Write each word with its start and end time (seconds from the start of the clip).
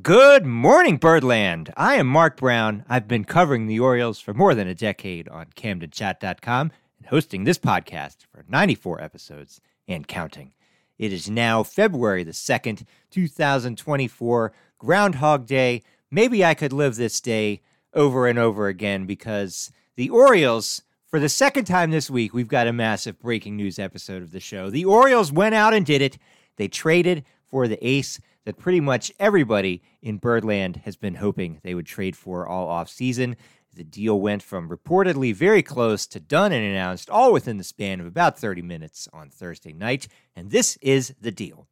Good 0.00 0.46
morning, 0.46 0.96
Birdland. 0.96 1.70
I 1.76 1.96
am 1.96 2.06
Mark 2.06 2.38
Brown. 2.38 2.82
I've 2.88 3.06
been 3.06 3.26
covering 3.26 3.66
the 3.66 3.78
Orioles 3.78 4.20
for 4.20 4.32
more 4.32 4.54
than 4.54 4.66
a 4.66 4.74
decade 4.74 5.28
on 5.28 5.48
CamdenChat.com 5.54 6.72
and 6.96 7.06
hosting 7.08 7.44
this 7.44 7.58
podcast 7.58 8.24
for 8.32 8.42
94 8.48 9.02
episodes 9.02 9.60
and 9.86 10.08
counting. 10.08 10.54
It 10.96 11.12
is 11.12 11.28
now 11.28 11.62
February 11.62 12.24
the 12.24 12.30
2nd, 12.30 12.86
2024, 13.10 14.54
Groundhog 14.78 15.44
Day. 15.44 15.82
Maybe 16.10 16.42
I 16.42 16.54
could 16.54 16.72
live 16.72 16.96
this 16.96 17.20
day 17.20 17.60
over 17.92 18.26
and 18.26 18.38
over 18.38 18.68
again 18.68 19.04
because 19.04 19.70
the 19.96 20.08
Orioles, 20.08 20.80
for 21.06 21.20
the 21.20 21.28
second 21.28 21.66
time 21.66 21.90
this 21.90 22.08
week, 22.08 22.32
we've 22.32 22.48
got 22.48 22.66
a 22.66 22.72
massive 22.72 23.20
breaking 23.20 23.56
news 23.56 23.78
episode 23.78 24.22
of 24.22 24.30
the 24.30 24.40
show. 24.40 24.70
The 24.70 24.86
Orioles 24.86 25.30
went 25.30 25.54
out 25.54 25.74
and 25.74 25.84
did 25.84 26.00
it. 26.00 26.16
They 26.56 26.68
traded 26.68 27.26
for 27.46 27.68
the 27.68 27.86
ace 27.86 28.18
that 28.44 28.58
pretty 28.58 28.80
much 28.80 29.12
everybody 29.18 29.82
in 30.00 30.18
Birdland 30.18 30.82
has 30.84 30.96
been 30.96 31.16
hoping 31.16 31.60
they 31.62 31.74
would 31.74 31.86
trade 31.86 32.16
for 32.16 32.46
all 32.46 32.68
offseason. 32.68 33.36
The 33.74 33.84
deal 33.84 34.20
went 34.20 34.42
from 34.42 34.68
reportedly 34.68 35.34
very 35.34 35.62
close 35.62 36.06
to 36.08 36.20
done 36.20 36.52
and 36.52 36.64
announced 36.64 37.08
all 37.08 37.32
within 37.32 37.58
the 37.58 37.64
span 37.64 38.00
of 38.00 38.06
about 38.06 38.38
30 38.38 38.62
minutes 38.62 39.08
on 39.12 39.30
Thursday 39.30 39.72
night. 39.72 40.08
And 40.36 40.50
this 40.50 40.76
is 40.82 41.14
the 41.20 41.30
deal. 41.30 41.66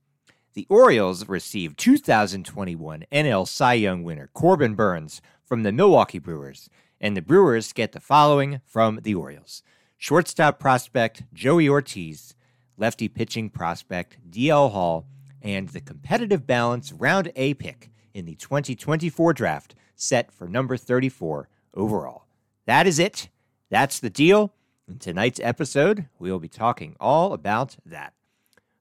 The 0.55 0.67
Orioles 0.69 1.29
received 1.29 1.79
2021 1.79 3.05
NL 3.13 3.47
Cy 3.47 3.75
Young 3.75 4.03
winner 4.03 4.31
Corbin 4.33 4.75
Burnes 4.75 5.21
from 5.45 5.63
the 5.63 5.73
Milwaukee 5.73 6.19
Brewers, 6.19 6.69
and 7.01 7.17
the 7.17 7.23
Brewers 7.23 7.73
get 7.73 7.93
the 7.93 8.01
following 8.01 8.61
from 8.65 9.01
the 9.03 9.15
Orioles 9.15 9.63
shortstop 10.01 10.59
prospect 10.59 11.25
Joey 11.35 11.69
Ortiz, 11.69 12.35
lefty 12.79 13.07
pitching 13.07 13.51
prospect 13.51 14.17
DL 14.31 14.73
Hall, 14.73 15.07
and 15.43 15.69
the 15.69 15.81
competitive 15.81 16.47
balance 16.47 16.93
round 16.93 17.33
A 17.37 17.55
pick 17.55 17.91
in 18.15 18.25
the 18.25 18.35
2024 18.35 19.33
draft 19.33 19.75
set 19.95 20.33
for 20.33 20.49
number 20.49 20.77
34 20.77 21.49
overall. 21.75 22.25
That 22.67 22.87
is 22.87 22.99
it. 22.99 23.29
That's 23.71 24.01
the 24.01 24.11
deal. 24.11 24.53
In 24.89 24.99
tonight's 24.99 25.41
episode, 25.43 26.07
we'll 26.19 26.41
be 26.41 26.49
talking 26.49 26.97
all 26.99 27.33
about 27.33 27.77
that. 27.87 28.13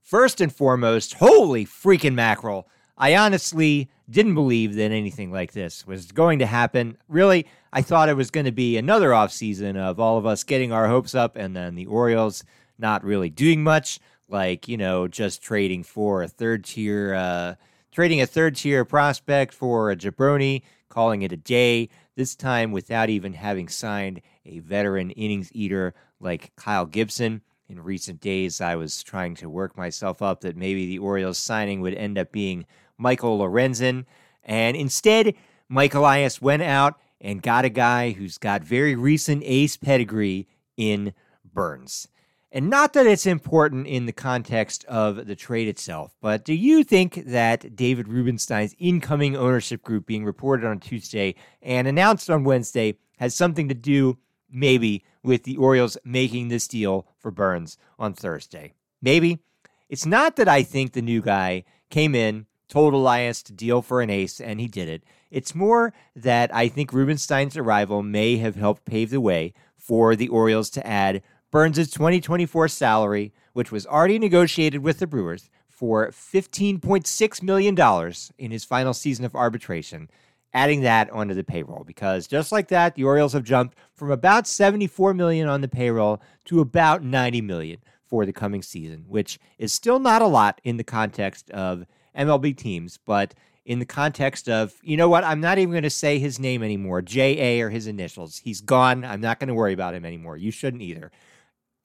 First 0.02 0.42
and 0.42 0.54
foremost, 0.54 1.16
holy 1.16 1.66
freaking 1.66 2.16
mackerel. 2.16 2.68
I 2.98 3.16
honestly 3.16 3.90
didn't 4.10 4.34
believe 4.34 4.76
that 4.76 4.92
anything 4.92 5.32
like 5.32 5.54
this 5.54 5.86
was 5.86 6.12
going 6.12 6.40
to 6.40 6.46
happen. 6.46 6.98
Really, 7.08 7.46
I 7.72 7.84
thought 7.84 8.10
it 8.10 8.18
was 8.18 8.32
going 8.32 8.48
to 8.48 8.52
be 8.52 8.78
another 8.78 9.10
offseason 9.10 9.78
of 9.78 10.00
all 10.00 10.18
of 10.18 10.26
us 10.26 10.44
getting 10.44 10.72
our 10.72 10.88
hopes 10.88 11.14
up 11.14 11.36
and 11.36 11.56
then 11.56 11.76
the 11.76 11.86
Orioles 11.86 12.44
not 12.80 13.04
really 13.04 13.30
doing 13.30 13.64
much 13.64 14.00
like 14.30 14.68
you 14.68 14.78
know 14.78 15.08
just 15.08 15.42
trading 15.42 15.84
for 15.84 16.24
a 16.24 16.28
third 16.28 16.64
tier 16.64 17.14
uh, 17.14 17.56
trading 17.92 18.22
a 18.22 18.28
third 18.28 18.56
tier 18.56 18.86
prospect 18.86 19.54
for 19.54 19.92
a 19.92 19.96
jabroni 19.96 20.62
calling 20.88 21.22
it 21.22 21.32
a 21.32 21.38
day 21.38 21.90
this 22.16 22.36
time 22.36 22.72
without 22.72 23.10
even 23.10 23.34
having 23.34 23.68
signed 23.68 24.22
a 24.46 24.60
veteran 24.60 25.12
innings 25.12 25.50
eater 25.54 25.94
like 26.20 26.56
kyle 26.56 26.86
gibson. 26.86 27.42
In 27.68 27.82
recent 27.84 28.20
days 28.20 28.62
i 28.62 28.76
was 28.76 29.04
trying 29.04 29.36
to 29.36 29.50
work 29.50 29.78
myself 29.78 30.22
up 30.22 30.42
that 30.42 30.58
maybe 30.58 30.86
the 30.88 31.00
orioles 31.00 31.38
signing 31.38 31.82
would 31.82 31.94
end 31.94 32.18
up 32.18 32.32
being 32.32 32.66
michael 32.98 33.40
lorenzen. 33.40 34.06
And 34.44 34.76
instead 34.76 35.36
mike 35.68 35.94
elias 35.94 36.42
went 36.42 36.64
out 36.64 36.96
and 37.22 37.44
got 37.44 37.66
a 37.66 37.70
guy 37.70 38.12
who's 38.12 38.38
got 38.38 38.64
very 38.64 38.96
recent 38.96 39.44
ace 39.46 39.78
pedigree 39.78 40.48
in 40.78 41.14
burnes 41.54 42.08
and 42.52 42.70
not 42.70 42.94
that 42.94 43.06
it's 43.06 43.26
important 43.26 43.88
in 43.88 44.06
the 44.06 44.12
context 44.12 44.84
of 44.86 45.28
the 45.28 45.36
trade 45.36 45.68
itself, 45.68 46.16
but 46.22 46.44
do 46.44 46.54
you 46.54 46.84
think 46.84 47.26
that 47.26 47.76
David 47.76 48.08
Rubenstein's 48.08 48.76
incoming 48.80 49.36
ownership 49.36 49.84
group 49.84 50.06
being 50.06 50.26
reported 50.26 50.66
on 50.66 50.80
Tuesday 50.80 51.36
and 51.62 51.88
announced 51.88 52.30
on 52.30 52.44
Wednesday 52.44 52.98
has 53.20 53.36
something 53.36 53.68
to 53.68 53.76
do, 53.76 54.18
maybe, 54.50 55.04
with 55.24 55.44
the 55.44 55.58
Orioles 55.58 55.98
making 56.04 56.48
this 56.48 56.68
deal 56.68 57.08
for 57.18 57.30
Burnes 57.30 57.78
on 58.00 58.14
Thursday? 58.14 58.74
Maybe. 59.02 59.40
It's 59.88 60.06
not 60.06 60.36
that 60.38 60.48
I 60.48 60.64
think 60.64 60.94
the 60.94 61.02
new 61.02 61.22
guy 61.22 61.66
came 61.90 62.16
in, 62.16 62.46
told 62.68 62.94
Elias 62.94 63.44
to 63.44 63.54
deal 63.54 63.82
for 63.82 64.02
an 64.02 64.10
ace, 64.10 64.40
and 64.40 64.60
he 64.60 64.68
did 64.68 64.88
it. 64.88 65.04
It's 65.32 65.54
more 65.54 65.94
that 66.16 66.54
I 66.54 66.68
think 66.68 66.94
Rubenstein's 66.94 67.58
arrival 67.58 68.02
may 68.02 68.38
have 68.38 68.56
helped 68.56 68.86
pave 68.86 69.10
the 69.10 69.22
way 69.22 69.54
for 69.78 70.16
the 70.16 70.28
Orioles 70.28 70.70
to 70.72 70.86
add 70.86 71.22
Burnes' 71.52 71.90
2024 71.90 72.68
salary, 72.68 73.34
which 73.54 73.72
was 73.72 73.88
already 73.88 74.20
negotiated 74.20 74.84
with 74.84 75.00
the 75.00 75.08
Brewers 75.08 75.50
for 75.68 76.10
$15.6 76.10 77.44
million 77.44 78.14
in 78.38 78.52
his 78.52 78.66
final 78.66 78.94
season 78.94 79.26
of 79.26 79.36
arbitration, 79.36 80.10
adding 80.54 80.82
that 80.82 81.10
onto 81.10 81.34
the 81.34 81.44
payroll. 81.44 81.84
Because 81.84 82.28
just 82.28 82.52
like 82.52 82.68
that, 82.68 82.96
the 82.96 83.04
Orioles 83.04 83.34
have 83.34 83.44
jumped 83.44 83.78
from 83.96 84.12
about 84.12 84.46
74 84.46 85.14
million 85.14 85.48
on 85.48 85.62
the 85.62 85.68
payroll 85.68 86.22
to 86.46 86.60
about 86.60 87.04
90 87.04 87.42
million 87.42 87.80
for 88.06 88.26
the 88.26 88.34
coming 88.34 88.62
season, 88.62 89.06
which 89.08 89.40
is 89.58 89.74
still 89.74 90.00
not 90.00 90.22
a 90.22 90.28
lot 90.28 90.60
in 90.64 90.78
the 90.78 90.84
context 90.84 91.50
of 91.52 91.86
MLB 92.16 92.58
teams, 92.58 92.98
but 92.98 93.34
in 93.66 93.80
the 93.80 93.86
context 93.86 94.50
of, 94.50 94.74
you 94.82 94.98
know 94.98 95.08
what, 95.08 95.24
I'm 95.24 95.42
not 95.42 95.60
even 95.60 95.72
going 95.72 95.84
to 95.84 95.90
say 95.90 96.20
his 96.20 96.40
name 96.40 96.64
anymore. 96.64 97.02
JA 97.02 97.64
or 97.64 97.70
his 97.70 97.88
initials. 97.88 98.40
He's 98.40 98.62
gone. 98.62 99.06
I'm 99.06 99.22
not 99.22 99.40
going 99.40 99.48
to 99.48 99.54
worry 99.54 99.74
about 99.74 99.94
him 99.94 100.06
anymore. 100.06 100.38
You 100.38 100.52
shouldn't 100.52 100.82
either 100.82 101.12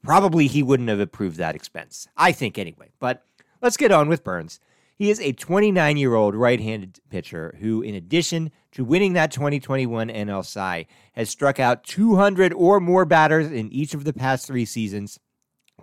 probably 0.05 0.47
he 0.47 0.62
wouldn't 0.62 0.89
have 0.91 1.01
approved 1.01 1.39
that 1.39 1.55
expense. 1.55 2.06
I 2.17 2.31
think 2.33 2.59
anyway. 2.59 2.91
But 3.01 3.25
let's 3.61 3.77
get 3.77 3.91
on 3.91 4.09
with 4.09 4.23
Burnes. 4.23 4.61
He 4.97 5.11
is 5.11 5.19
a 5.21 5.33
29 5.33 5.97
year 5.97 6.15
old 6.15 6.37
right 6.37 6.61
handed 6.61 7.01
pitcher 7.11 7.56
who, 7.61 7.83
in 7.83 7.97
addition 7.97 8.53
to 8.73 8.85
winning 8.85 9.15
that 9.15 9.33
2021 9.33 10.09
NL 10.09 10.45
Cy, 10.45 10.87
has 11.15 11.29
struck 11.29 11.59
out 11.59 11.83
200 11.85 12.53
or 12.53 12.79
more 12.79 13.05
batters 13.05 13.51
in 13.51 13.73
each 13.73 13.95
of 13.95 14.05
the 14.05 14.12
past 14.12 14.47
three 14.47 14.65
seasons, 14.65 15.19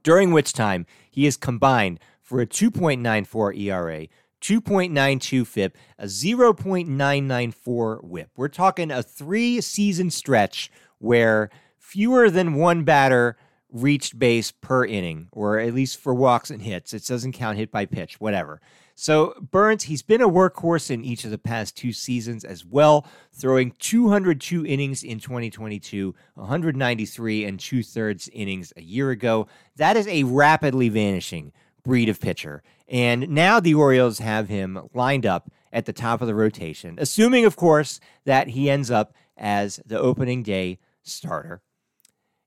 during 0.04 0.32
which 0.32 0.54
time 0.54 0.86
he 1.10 1.26
has 1.26 1.36
combined 1.36 2.00
for 2.22 2.40
a 2.40 2.48
2.94 2.48 3.58
ERA, 3.60 4.08
2.92 4.42 5.46
FIP, 5.46 5.78
a 6.00 6.06
0.994 6.06 8.04
whip. 8.04 8.30
We're 8.38 8.48
talking 8.48 8.92
a 8.92 9.04
three 9.04 9.60
season 9.60 10.10
stretch 10.10 10.72
where 11.00 11.50
fewer 11.78 12.30
than 12.30 12.54
one 12.54 12.84
batter 12.84 13.36
reached 13.72 14.20
base 14.20 14.52
per 14.52 14.86
inning, 14.86 15.28
or 15.32 15.60
at 15.60 15.74
least 15.74 15.98
for 15.98 16.14
walks 16.14 16.50
and 16.50 16.62
hits. 16.62 16.94
It 16.94 17.06
doesn't 17.06 17.34
count 17.34 17.58
hit 17.58 17.72
by 17.72 17.86
pitch, 17.86 18.20
whatever. 18.20 18.62
So 18.96 19.34
Burnes, 19.40 19.84
he's 19.84 20.04
been 20.04 20.22
a 20.22 20.30
workhorse 20.30 20.92
in 20.92 21.04
each 21.04 21.24
of 21.24 21.32
the 21.32 21.38
past 21.38 21.76
two 21.76 21.94
seasons 21.94 22.44
as 22.44 22.66
well, 22.66 23.08
throwing 23.34 23.72
202 23.80 24.66
innings 24.66 25.04
in 25.04 25.20
2022, 25.20 26.14
193 26.36 27.46
and 27.46 27.60
two 27.60 27.82
thirds 27.82 28.30
innings 28.34 28.74
a 28.76 28.82
year 28.82 29.10
ago. 29.10 29.48
That 29.78 29.98
is 29.98 30.08
a 30.08 30.24
rapidly 30.24 30.90
vanishing 30.90 31.52
breed 31.84 32.10
of 32.10 32.20
pitcher. 32.20 32.62
And 32.88 33.30
now 33.30 33.60
the 33.60 33.74
Orioles 33.74 34.20
have 34.20 34.50
him 34.50 34.88
lined 34.94 35.26
up 35.26 35.50
at 35.74 35.86
the 35.86 35.94
top 35.94 36.22
of 36.22 36.28
the 36.28 36.36
rotation, 36.36 36.96
assuming, 37.00 37.46
of 37.46 37.56
course, 37.56 38.00
that 38.26 38.50
he 38.50 38.70
ends 38.70 38.92
up 38.92 39.14
as 39.38 39.80
the 39.86 40.00
opening 40.00 40.44
day 40.44 40.78
starter. 41.02 41.62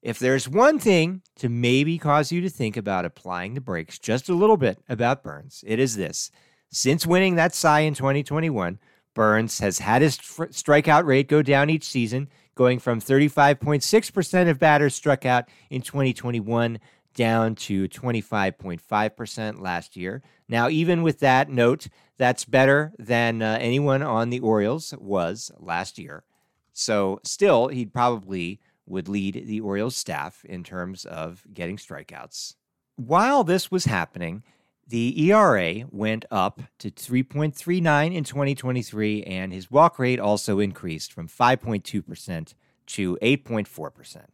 If 0.04 0.18
there's 0.18 0.46
one 0.46 0.78
thing 0.78 1.22
to 1.36 1.48
maybe 1.48 1.96
cause 1.96 2.30
you 2.30 2.42
to 2.42 2.50
think 2.50 2.76
about 2.76 3.06
applying 3.06 3.54
the 3.54 3.62
brakes 3.62 3.98
just 3.98 4.28
a 4.28 4.34
little 4.34 4.58
bit 4.58 4.78
about 4.86 5.22
Burnes, 5.22 5.64
it 5.66 5.78
is 5.78 5.96
this. 5.96 6.30
Since 6.70 7.06
winning 7.06 7.36
that 7.36 7.54
Cy 7.54 7.80
in 7.80 7.94
2021, 7.94 8.78
Burnes 9.14 9.60
has 9.60 9.78
had 9.78 10.02
his 10.02 10.18
strikeout 10.18 11.06
rate 11.06 11.26
go 11.26 11.40
down 11.40 11.70
each 11.70 11.84
season, 11.84 12.28
going 12.54 12.80
from 12.80 13.00
35.6% 13.00 14.50
of 14.50 14.58
batters 14.58 14.94
struck 14.94 15.24
out 15.24 15.48
in 15.70 15.80
2021 15.80 16.78
down 17.14 17.54
to 17.54 17.88
25.5% 17.88 19.60
last 19.60 19.96
year. 19.96 20.22
Now, 20.50 20.68
even 20.68 21.02
with 21.02 21.20
that 21.20 21.48
note, 21.48 21.88
that's 22.18 22.44
better 22.44 22.92
than 22.98 23.40
uh, 23.40 23.56
anyone 23.58 24.02
on 24.02 24.28
the 24.28 24.40
Orioles 24.40 24.92
was 24.98 25.50
last 25.58 25.98
year. 25.98 26.24
So, 26.74 27.20
still, 27.22 27.68
he'd 27.68 27.94
probably 27.94 28.60
would 28.86 29.08
lead 29.08 29.44
the 29.46 29.60
Orioles 29.60 29.96
staff 29.96 30.44
in 30.44 30.62
terms 30.62 31.04
of 31.04 31.44
getting 31.52 31.76
strikeouts. 31.76 32.54
While 32.96 33.44
this 33.44 33.70
was 33.70 33.86
happening, 33.86 34.42
the 34.86 35.30
ERA 35.30 35.84
went 35.90 36.26
up 36.30 36.60
to 36.78 36.90
3.39 36.90 38.14
in 38.14 38.24
2023, 38.24 39.22
and 39.22 39.52
his 39.52 39.70
walk 39.70 39.98
rate 39.98 40.20
also 40.20 40.58
increased 40.58 41.12
from 41.12 41.26
5.2% 41.26 42.54
to 42.86 43.18
8.4%. 43.22 44.24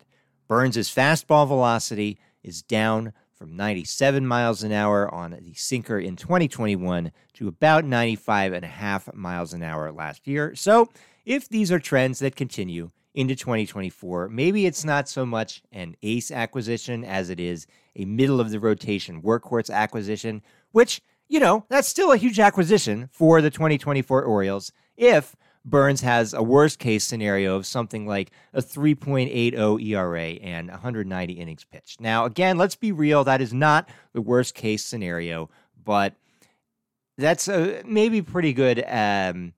Burnes' 0.48 0.76
fastball 0.76 1.46
velocity 1.46 2.18
is 2.42 2.62
down 2.62 3.12
from 3.32 3.56
97 3.56 4.26
miles 4.26 4.62
an 4.62 4.72
hour 4.72 5.12
on 5.14 5.30
the 5.40 5.54
sinker 5.54 5.98
in 5.98 6.16
2021 6.16 7.12
to 7.34 7.48
about 7.48 7.84
95 7.84 8.52
and 8.52 8.64
a 8.64 8.68
half 8.68 9.12
miles 9.14 9.54
an 9.54 9.62
hour 9.62 9.90
last 9.92 10.26
year. 10.26 10.54
So, 10.54 10.88
if 11.24 11.48
these 11.48 11.70
are 11.70 11.78
trends 11.78 12.18
that 12.18 12.34
continue, 12.34 12.90
into 13.14 13.34
2024. 13.34 14.28
Maybe 14.28 14.66
it's 14.66 14.84
not 14.84 15.08
so 15.08 15.26
much 15.26 15.62
an 15.72 15.96
ace 16.02 16.30
acquisition 16.30 17.04
as 17.04 17.30
it 17.30 17.40
is 17.40 17.66
a 17.96 18.04
middle 18.04 18.40
of 18.40 18.50
the 18.50 18.60
rotation 18.60 19.22
workhorse 19.22 19.70
acquisition, 19.70 20.42
which, 20.72 21.00
you 21.28 21.40
know, 21.40 21.64
that's 21.68 21.88
still 21.88 22.12
a 22.12 22.16
huge 22.16 22.38
acquisition 22.38 23.08
for 23.12 23.42
the 23.42 23.50
2024 23.50 24.22
Orioles 24.22 24.72
if 24.96 25.34
Burnes 25.64 26.00
has 26.00 26.32
a 26.32 26.42
worst 26.42 26.78
case 26.78 27.04
scenario 27.04 27.56
of 27.56 27.66
something 27.66 28.06
like 28.06 28.30
a 28.54 28.62
3.80 28.62 29.84
ERA 29.84 30.22
and 30.22 30.70
190 30.70 31.32
innings 31.34 31.64
pitched. 31.64 32.00
Now, 32.00 32.24
again, 32.24 32.56
let's 32.56 32.76
be 32.76 32.92
real, 32.92 33.24
that 33.24 33.40
is 33.42 33.52
not 33.52 33.88
the 34.12 34.22
worst 34.22 34.54
case 34.54 34.84
scenario, 34.84 35.50
but 35.84 36.14
that's 37.18 37.48
a 37.48 37.82
maybe 37.84 38.22
pretty 38.22 38.54
good 38.54 38.82
um, 38.88 39.52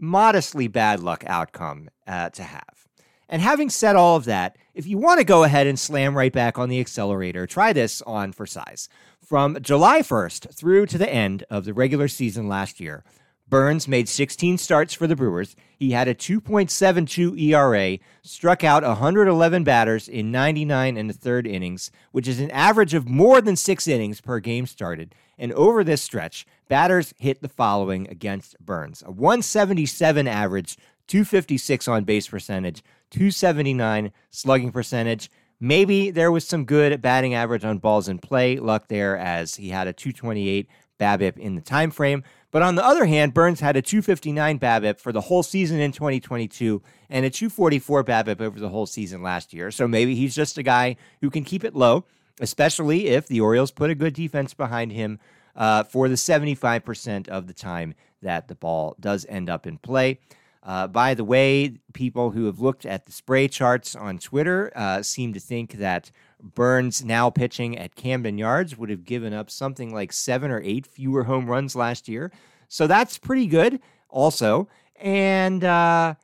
modestly 0.00 0.66
bad 0.66 1.00
luck 1.00 1.22
outcome 1.26 1.90
uh, 2.06 2.30
to 2.30 2.42
have. 2.42 2.88
And 3.28 3.40
having 3.40 3.70
said 3.70 3.94
all 3.94 4.16
of 4.16 4.24
that, 4.24 4.56
if 4.74 4.86
you 4.86 4.98
want 4.98 5.18
to 5.18 5.24
go 5.24 5.44
ahead 5.44 5.68
and 5.68 5.78
slam 5.78 6.16
right 6.16 6.32
back 6.32 6.58
on 6.58 6.68
the 6.68 6.80
accelerator, 6.80 7.46
try 7.46 7.72
this 7.72 8.02
on 8.02 8.32
for 8.32 8.44
size. 8.44 8.88
From 9.24 9.56
July 9.62 10.00
1st 10.00 10.52
through 10.56 10.86
to 10.86 10.98
the 10.98 11.08
end 11.08 11.44
of 11.48 11.64
the 11.64 11.72
regular 11.72 12.08
season 12.08 12.48
last 12.48 12.80
year, 12.80 13.04
Burnes 13.48 13.88
made 13.88 14.08
16 14.08 14.58
starts 14.58 14.94
for 14.94 15.06
the 15.06 15.16
Brewers. 15.16 15.56
He 15.76 15.90
had 15.90 16.08
a 16.08 16.14
2.72 16.14 17.38
ERA, 17.40 17.98
struck 18.22 18.62
out 18.64 18.84
111 18.84 19.64
batters 19.64 20.08
in 20.08 20.30
99 20.30 20.96
and 20.96 21.10
a 21.10 21.12
third 21.12 21.46
innings, 21.46 21.90
which 22.12 22.28
is 22.28 22.40
an 22.40 22.50
average 22.52 22.94
of 22.94 23.08
more 23.08 23.40
than 23.40 23.56
six 23.56 23.88
innings 23.88 24.20
per 24.20 24.38
game 24.38 24.66
started. 24.66 25.14
And 25.36 25.52
over 25.52 25.82
this 25.82 26.00
stretch, 26.00 26.46
batters 26.70 27.12
hit 27.18 27.42
the 27.42 27.48
following 27.48 28.08
against 28.08 28.58
Burnes 28.60 29.02
a 29.04 29.10
177 29.10 30.26
average, 30.28 30.78
256 31.08 31.88
on 31.88 32.04
base 32.04 32.28
percentage, 32.28 32.82
279 33.10 34.12
slugging 34.30 34.70
percentage. 34.70 35.30
Maybe 35.58 36.10
there 36.10 36.30
was 36.32 36.46
some 36.46 36.64
good 36.64 37.02
batting 37.02 37.34
average 37.34 37.64
on 37.64 37.78
balls 37.78 38.08
in 38.08 38.20
play 38.20 38.56
luck 38.56 38.86
there 38.86 39.18
as 39.18 39.56
he 39.56 39.68
had 39.70 39.88
a 39.88 39.92
228 39.92 40.68
BABIP 40.98 41.36
in 41.38 41.56
the 41.56 41.60
time 41.60 41.90
frame. 41.90 42.22
But 42.52 42.62
on 42.62 42.76
the 42.76 42.84
other 42.84 43.04
hand, 43.04 43.34
Burnes 43.34 43.60
had 43.60 43.76
a 43.76 43.82
259 43.82 44.60
BABIP 44.60 45.00
for 45.00 45.12
the 45.12 45.22
whole 45.22 45.42
season 45.42 45.80
in 45.80 45.90
2022 45.90 46.80
and 47.10 47.26
a 47.26 47.30
244 47.30 48.04
BABIP 48.04 48.40
over 48.40 48.60
the 48.60 48.68
whole 48.68 48.86
season 48.86 49.22
last 49.22 49.52
year. 49.52 49.72
So 49.72 49.88
maybe 49.88 50.14
he's 50.14 50.36
just 50.36 50.56
a 50.56 50.62
guy 50.62 50.96
who 51.20 51.30
can 51.30 51.42
keep 51.42 51.64
it 51.64 51.74
low, 51.74 52.04
especially 52.40 53.08
if 53.08 53.26
the 53.26 53.40
Orioles 53.40 53.72
put 53.72 53.90
a 53.90 53.94
good 53.96 54.14
defense 54.14 54.54
behind 54.54 54.92
him 54.92 55.18
uh, 55.56 55.84
for 55.84 56.08
the 56.08 56.14
75% 56.14 57.28
of 57.28 57.46
the 57.46 57.54
time 57.54 57.94
that 58.22 58.48
the 58.48 58.54
ball 58.54 58.96
does 59.00 59.26
end 59.28 59.48
up 59.48 59.66
in 59.66 59.78
play. 59.78 60.18
Uh, 60.62 60.86
by 60.86 61.14
the 61.14 61.24
way, 61.24 61.76
people 61.94 62.32
who 62.32 62.44
have 62.44 62.60
looked 62.60 62.84
at 62.84 63.06
the 63.06 63.12
spray 63.12 63.48
charts 63.48 63.96
on 63.96 64.18
Twitter 64.18 64.70
uh, 64.76 65.02
seem 65.02 65.32
to 65.32 65.40
think 65.40 65.72
that 65.74 66.10
Burnes 66.42 67.02
now 67.04 67.30
pitching 67.30 67.78
at 67.78 67.94
Camden 67.94 68.36
Yards 68.36 68.76
would 68.76 68.90
have 68.90 69.04
given 69.04 69.32
up 69.32 69.50
something 69.50 69.92
like 69.94 70.12
seven 70.12 70.50
or 70.50 70.60
eight 70.62 70.86
fewer 70.86 71.24
home 71.24 71.46
runs 71.46 71.74
last 71.74 72.08
year. 72.08 72.30
So 72.68 72.86
that's 72.86 73.18
pretty 73.18 73.46
good, 73.46 73.80
also. 74.08 74.68
And 74.96 75.64
uh, 75.64 76.14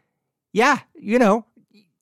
yeah, 0.52 0.80
you 0.94 1.18
know, 1.18 1.46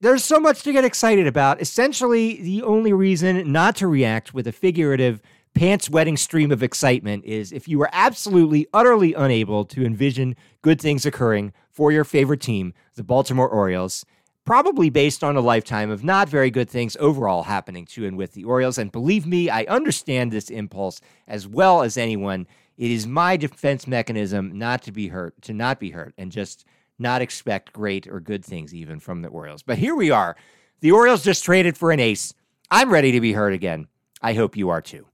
there's 0.01 0.25
so 0.25 0.41
much 0.41 0.63
to 0.65 0.73
get 0.73 0.85
excited 0.85 1.27
about. 1.27 1.61
Essentially, 1.61 2.43
the 2.43 2.63
only 2.63 2.93
reason 2.93 3.51
not 3.53 3.77
to 3.77 3.87
react 3.87 4.35
with 4.35 4.47
a 4.47 4.53
figurative 4.53 5.23
pants 5.55 5.89
wetting 5.89 6.17
stream 6.17 6.51
of 6.51 6.63
excitement 6.63 7.25
is 7.25 7.53
if 7.53 7.69
you 7.69 7.79
were 7.79 7.91
absolutely, 7.93 8.67
utterly 8.75 9.15
unable 9.15 9.65
to 9.65 9.85
envision 9.85 10.37
good 10.63 10.81
things 10.81 11.07
occurring 11.07 11.53
for 11.71 11.91
your 11.93 12.05
favorite 12.05 12.41
team, 12.41 12.75
the 12.95 13.05
Baltimore 13.05 13.49
Orioles 13.49 14.05
probably 14.45 14.91
based 14.91 15.25
on 15.25 15.37
a 15.37 15.41
lifetime 15.41 15.91
of 15.91 16.05
not 16.05 16.29
very 16.29 16.51
good 16.51 16.69
things 16.69 16.97
overall 17.01 17.45
happening 17.45 17.87
to 17.87 18.07
and 18.07 18.17
with 18.17 18.33
the 18.33 18.45
Orioles. 18.45 18.79
And 18.79 18.93
believe 18.93 19.27
me, 19.27 19.49
I 19.49 19.65
understand 19.65 20.31
this 20.31 20.51
impulse 20.51 21.01
as 21.27 21.49
well 21.49 21.83
as 21.83 21.97
anyone. 21.97 22.47
It 22.77 22.91
is 22.91 23.07
my 23.07 23.37
defense 23.37 23.87
mechanism 23.87 24.59
not 24.59 24.83
to 24.83 24.93
be 24.93 25.09
hurt, 25.09 25.41
to 25.43 25.53
not 25.53 25.81
be 25.81 25.91
hurt, 25.91 26.15
and 26.19 26.31
just 26.31 26.67
not 26.99 27.23
expect 27.23 27.73
great 27.73 28.07
or 28.07 28.21
good 28.21 28.45
things 28.45 28.75
even 28.75 29.01
from 29.01 29.23
the 29.23 29.29
Orioles. 29.29 29.63
But 29.63 29.79
here 29.79 29.95
we 29.95 30.11
are. 30.11 30.37
The 30.81 30.93
Orioles 30.93 31.25
just 31.25 31.45
traded 31.45 31.77
for 31.77 31.91
an 31.91 32.01
ace. 32.01 32.35
I'm 32.71 32.93
ready 32.93 33.13
to 33.13 33.21
be 33.21 33.33
hurt 33.33 33.53
again. 33.53 33.89
I 34.21 34.35
hope 34.35 34.57
you 34.57 34.69
are 34.69 34.83
too. 34.83 35.07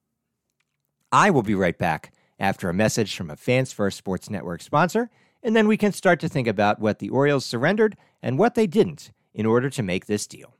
I 1.12 1.30
will 1.30 1.42
be 1.42 1.56
right 1.56 1.76
back 1.76 2.12
after 2.38 2.68
a 2.68 2.74
message 2.74 3.16
from 3.16 3.30
a 3.30 3.36
Fans 3.36 3.72
First 3.72 3.98
Sports 3.98 4.30
Network 4.30 4.62
sponsor, 4.62 5.10
and 5.42 5.56
then 5.56 5.66
we 5.66 5.76
can 5.76 5.92
start 5.92 6.20
to 6.20 6.28
think 6.28 6.46
about 6.46 6.78
what 6.78 7.00
the 7.00 7.10
Orioles 7.10 7.44
surrendered 7.44 7.96
and 8.22 8.38
what 8.38 8.54
they 8.54 8.68
didn't 8.68 9.10
in 9.34 9.44
order 9.44 9.68
to 9.70 9.82
make 9.82 10.06
this 10.06 10.26
deal. 10.28 10.54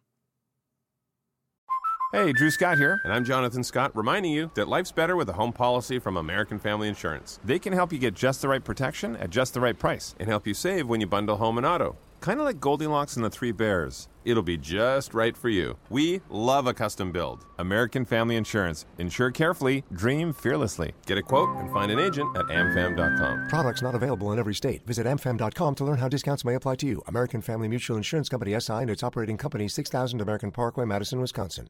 Hey, 2.12 2.32
Drew 2.32 2.50
Scott 2.50 2.78
here, 2.78 3.00
and 3.04 3.12
I'm 3.12 3.24
Jonathan 3.24 3.62
Scott, 3.62 3.94
reminding 3.94 4.32
you 4.32 4.50
that 4.56 4.66
life's 4.66 4.90
better 4.90 5.14
with 5.14 5.28
a 5.28 5.34
home 5.34 5.52
policy 5.52 6.00
from 6.00 6.16
American 6.16 6.58
Family 6.58 6.88
Insurance. 6.88 7.38
They 7.44 7.60
can 7.60 7.72
help 7.72 7.92
you 7.92 8.00
get 8.00 8.14
just 8.14 8.42
the 8.42 8.48
right 8.48 8.64
protection 8.64 9.14
at 9.16 9.30
just 9.30 9.54
the 9.54 9.60
right 9.60 9.78
price 9.78 10.16
and 10.18 10.28
help 10.28 10.48
you 10.48 10.54
save 10.54 10.88
when 10.88 11.00
you 11.00 11.06
bundle 11.06 11.36
home 11.36 11.58
and 11.58 11.66
auto. 11.66 11.96
Kind 12.20 12.38
of 12.38 12.44
like 12.44 12.60
Goldilocks 12.60 13.16
and 13.16 13.24
the 13.24 13.30
Three 13.30 13.52
Bears. 13.52 14.08
It'll 14.26 14.42
be 14.42 14.58
just 14.58 15.14
right 15.14 15.34
for 15.34 15.48
you. 15.48 15.78
We 15.88 16.20
love 16.28 16.66
a 16.66 16.74
custom 16.74 17.12
build. 17.12 17.46
American 17.58 18.04
Family 18.04 18.36
Insurance. 18.36 18.84
Insure 18.98 19.30
carefully, 19.30 19.84
dream 19.92 20.34
fearlessly. 20.34 20.92
Get 21.06 21.16
a 21.16 21.22
quote 21.22 21.48
and 21.56 21.72
find 21.72 21.90
an 21.90 21.98
agent 21.98 22.36
at 22.36 22.46
amfam.com. 22.46 23.48
Products 23.48 23.80
not 23.80 23.94
available 23.94 24.32
in 24.32 24.38
every 24.38 24.54
state. 24.54 24.86
Visit 24.86 25.06
amfam.com 25.06 25.74
to 25.76 25.84
learn 25.84 25.96
how 25.96 26.08
discounts 26.08 26.44
may 26.44 26.54
apply 26.54 26.76
to 26.76 26.86
you. 26.86 27.02
American 27.06 27.40
Family 27.40 27.68
Mutual 27.68 27.96
Insurance 27.96 28.28
Company 28.28 28.58
SI 28.60 28.74
and 28.74 28.90
its 28.90 29.02
operating 29.02 29.38
company 29.38 29.66
6000 29.66 30.20
American 30.20 30.50
Parkway, 30.50 30.84
Madison, 30.84 31.20
Wisconsin. 31.20 31.68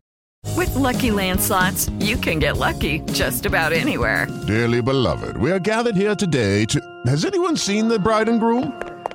With 0.56 0.74
Lucky 0.74 1.10
Land 1.12 1.40
slots, 1.40 1.90
you 2.00 2.16
can 2.16 2.38
get 2.40 2.56
lucky 2.56 3.00
just 3.12 3.46
about 3.46 3.72
anywhere. 3.72 4.26
Dearly 4.48 4.82
beloved, 4.82 5.36
we 5.36 5.52
are 5.52 5.58
gathered 5.60 5.96
here 5.96 6.16
today 6.16 6.64
to. 6.66 6.80
Has 7.06 7.24
anyone 7.24 7.56
seen 7.56 7.86
the 7.88 7.98
bride 7.98 8.28
and 8.28 8.40
groom? 8.40 8.89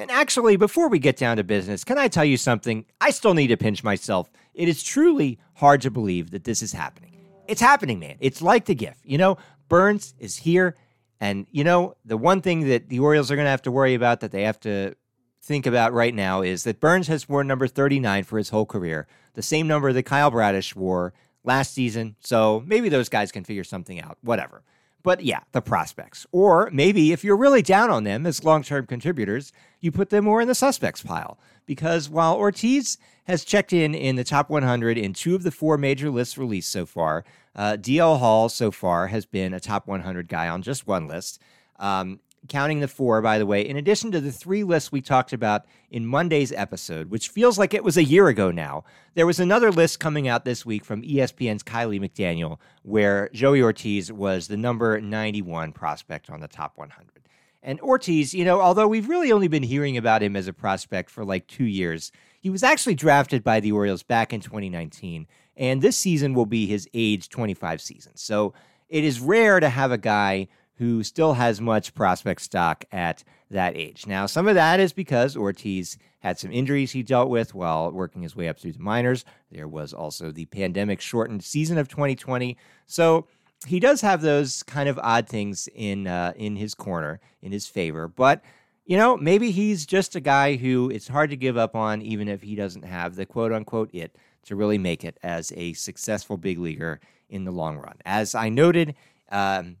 And 0.00 0.10
actually, 0.10 0.56
before 0.56 0.88
we 0.88 0.98
get 0.98 1.18
down 1.18 1.36
to 1.36 1.44
business, 1.44 1.84
can 1.84 1.98
I 1.98 2.08
tell 2.08 2.24
you 2.24 2.38
something? 2.38 2.86
I 3.02 3.10
still 3.10 3.34
need 3.34 3.48
to 3.48 3.58
pinch 3.58 3.84
myself. 3.84 4.30
It 4.54 4.66
is 4.66 4.82
truly 4.82 5.38
hard 5.56 5.82
to 5.82 5.90
believe 5.90 6.30
that 6.30 6.44
this 6.44 6.62
is 6.62 6.72
happening. 6.72 7.18
It's 7.46 7.60
happening, 7.60 7.98
man. 7.98 8.16
It's 8.18 8.40
like 8.40 8.64
the 8.64 8.74
gift. 8.74 9.00
You 9.04 9.18
know, 9.18 9.36
Burnes 9.68 10.14
is 10.18 10.38
here. 10.38 10.74
And, 11.20 11.46
you 11.50 11.64
know, 11.64 11.96
the 12.02 12.16
one 12.16 12.40
thing 12.40 12.66
that 12.68 12.88
the 12.88 12.98
Orioles 12.98 13.30
are 13.30 13.36
going 13.36 13.44
to 13.44 13.50
have 13.50 13.60
to 13.62 13.70
worry 13.70 13.92
about 13.92 14.20
that 14.20 14.32
they 14.32 14.44
have 14.44 14.58
to 14.60 14.94
think 15.42 15.66
about 15.66 15.92
right 15.92 16.14
now 16.14 16.40
is 16.40 16.64
that 16.64 16.80
Burnes 16.80 17.08
has 17.08 17.28
worn 17.28 17.46
number 17.46 17.66
39 17.66 18.24
for 18.24 18.38
his 18.38 18.48
whole 18.48 18.64
career, 18.64 19.06
the 19.34 19.42
same 19.42 19.68
number 19.68 19.92
that 19.92 20.04
Kyle 20.04 20.30
Bradish 20.30 20.74
wore 20.74 21.12
last 21.44 21.74
season. 21.74 22.16
So 22.20 22.62
maybe 22.64 22.88
those 22.88 23.10
guys 23.10 23.30
can 23.30 23.44
figure 23.44 23.64
something 23.64 24.00
out, 24.00 24.16
whatever. 24.22 24.62
But 25.02 25.22
yeah, 25.22 25.40
the 25.52 25.62
prospects. 25.62 26.26
Or 26.32 26.70
maybe 26.72 27.12
if 27.12 27.24
you're 27.24 27.36
really 27.36 27.62
down 27.62 27.90
on 27.90 28.04
them 28.04 28.26
as 28.26 28.44
long 28.44 28.62
term 28.62 28.86
contributors, 28.86 29.52
you 29.80 29.90
put 29.90 30.10
them 30.10 30.24
more 30.24 30.40
in 30.40 30.48
the 30.48 30.54
suspects 30.54 31.02
pile. 31.02 31.38
Because 31.66 32.08
while 32.08 32.34
Ortiz 32.34 32.98
has 33.24 33.44
checked 33.44 33.72
in 33.72 33.94
in 33.94 34.16
the 34.16 34.24
top 34.24 34.50
100 34.50 34.98
in 34.98 35.12
two 35.12 35.34
of 35.34 35.42
the 35.42 35.50
four 35.50 35.78
major 35.78 36.10
lists 36.10 36.36
released 36.36 36.72
so 36.72 36.84
far, 36.84 37.24
uh, 37.54 37.76
DL 37.80 38.18
Hall 38.18 38.48
so 38.48 38.70
far 38.70 39.06
has 39.08 39.24
been 39.24 39.54
a 39.54 39.60
top 39.60 39.86
100 39.86 40.28
guy 40.28 40.48
on 40.48 40.62
just 40.62 40.86
one 40.86 41.06
list. 41.06 41.40
Um, 41.78 42.20
counting 42.48 42.80
the 42.80 42.88
four, 42.88 43.20
by 43.20 43.38
the 43.38 43.46
way, 43.46 43.60
in 43.66 43.76
addition 43.76 44.10
to 44.12 44.20
the 44.20 44.32
three 44.32 44.64
lists 44.64 44.90
we 44.90 45.00
talked 45.00 45.32
about 45.32 45.66
in 45.90 46.06
Monday's 46.06 46.52
episode, 46.52 47.10
which 47.10 47.28
feels 47.28 47.58
like 47.58 47.74
it 47.74 47.84
was 47.84 47.96
a 47.96 48.04
year 48.04 48.28
ago 48.28 48.50
now, 48.50 48.84
there 49.14 49.26
was 49.26 49.40
another 49.40 49.70
list 49.70 50.00
coming 50.00 50.26
out 50.26 50.44
this 50.44 50.64
week 50.64 50.84
from 50.84 51.02
ESPN's 51.02 51.62
Kiley 51.62 52.00
McDaniel, 52.00 52.58
where 52.82 53.28
Joey 53.32 53.62
Ortiz 53.62 54.10
was 54.10 54.48
the 54.48 54.56
number 54.56 55.00
91 55.00 55.72
prospect 55.72 56.30
on 56.30 56.40
the 56.40 56.48
top 56.48 56.76
100. 56.76 57.20
And 57.62 57.78
Ortiz, 57.80 58.32
you 58.32 58.44
know, 58.44 58.60
although 58.60 58.88
we've 58.88 59.08
really 59.08 59.32
only 59.32 59.48
been 59.48 59.62
hearing 59.62 59.96
about 59.96 60.22
him 60.22 60.34
as 60.34 60.48
a 60.48 60.52
prospect 60.52 61.10
for 61.10 61.24
like 61.24 61.46
two 61.46 61.64
years, 61.64 62.10
he 62.40 62.48
was 62.48 62.62
actually 62.62 62.94
drafted 62.94 63.44
by 63.44 63.60
the 63.60 63.72
Orioles 63.72 64.02
back 64.02 64.32
in 64.32 64.40
2019. 64.40 65.26
And 65.56 65.82
this 65.82 65.98
season 65.98 66.32
will 66.32 66.46
be 66.46 66.66
his 66.66 66.88
age 66.94 67.28
25 67.28 67.82
season. 67.82 68.12
So 68.16 68.54
it 68.88 69.04
is 69.04 69.20
rare 69.20 69.60
to 69.60 69.68
have 69.68 69.92
a 69.92 69.98
guy 69.98 70.48
who 70.80 71.02
still 71.02 71.34
has 71.34 71.60
much 71.60 71.94
prospect 71.94 72.40
stock 72.40 72.86
at 72.90 73.22
that 73.50 73.76
age. 73.76 74.06
Now, 74.06 74.24
some 74.24 74.48
of 74.48 74.54
that 74.54 74.80
is 74.80 74.94
because 74.94 75.36
Ortiz 75.36 75.98
had 76.20 76.38
some 76.38 76.50
injuries 76.50 76.92
he 76.92 77.02
dealt 77.02 77.28
with 77.28 77.54
while 77.54 77.92
working 77.92 78.22
his 78.22 78.34
way 78.34 78.48
up 78.48 78.58
through 78.58 78.72
the 78.72 78.78
minors. 78.78 79.26
There 79.52 79.68
was 79.68 79.92
also 79.92 80.32
the 80.32 80.46
pandemic 80.46 81.02
shortened 81.02 81.44
season 81.44 81.76
of 81.76 81.88
2020. 81.88 82.56
So 82.86 83.26
he 83.66 83.78
does 83.78 84.00
have 84.00 84.22
those 84.22 84.62
kind 84.62 84.88
of 84.88 84.98
odd 85.02 85.28
things 85.28 85.68
in 85.74 86.06
uh, 86.06 86.32
in 86.34 86.56
his 86.56 86.74
corner, 86.74 87.20
in 87.42 87.52
his 87.52 87.66
favor. 87.66 88.08
But 88.08 88.42
you 88.86 88.96
know, 88.96 89.18
maybe 89.18 89.50
he's 89.50 89.84
just 89.84 90.16
a 90.16 90.20
guy 90.20 90.56
who 90.56 90.88
it's 90.88 91.08
hard 91.08 91.28
to 91.28 91.36
give 91.36 91.58
up 91.58 91.76
on, 91.76 92.00
even 92.00 92.26
if 92.26 92.40
he 92.40 92.54
doesn't 92.54 92.86
have 92.86 93.16
the 93.16 93.26
quote 93.26 93.52
unquote 93.52 93.90
it 93.92 94.16
to 94.44 94.56
really 94.56 94.78
make 94.78 95.04
it 95.04 95.18
as 95.22 95.52
a 95.56 95.74
successful 95.74 96.38
big 96.38 96.58
leaguer 96.58 97.00
in 97.28 97.44
the 97.44 97.52
long 97.52 97.76
run. 97.76 97.96
As 98.06 98.34
I 98.34 98.48
noted, 98.48 98.94
um, 99.30 99.76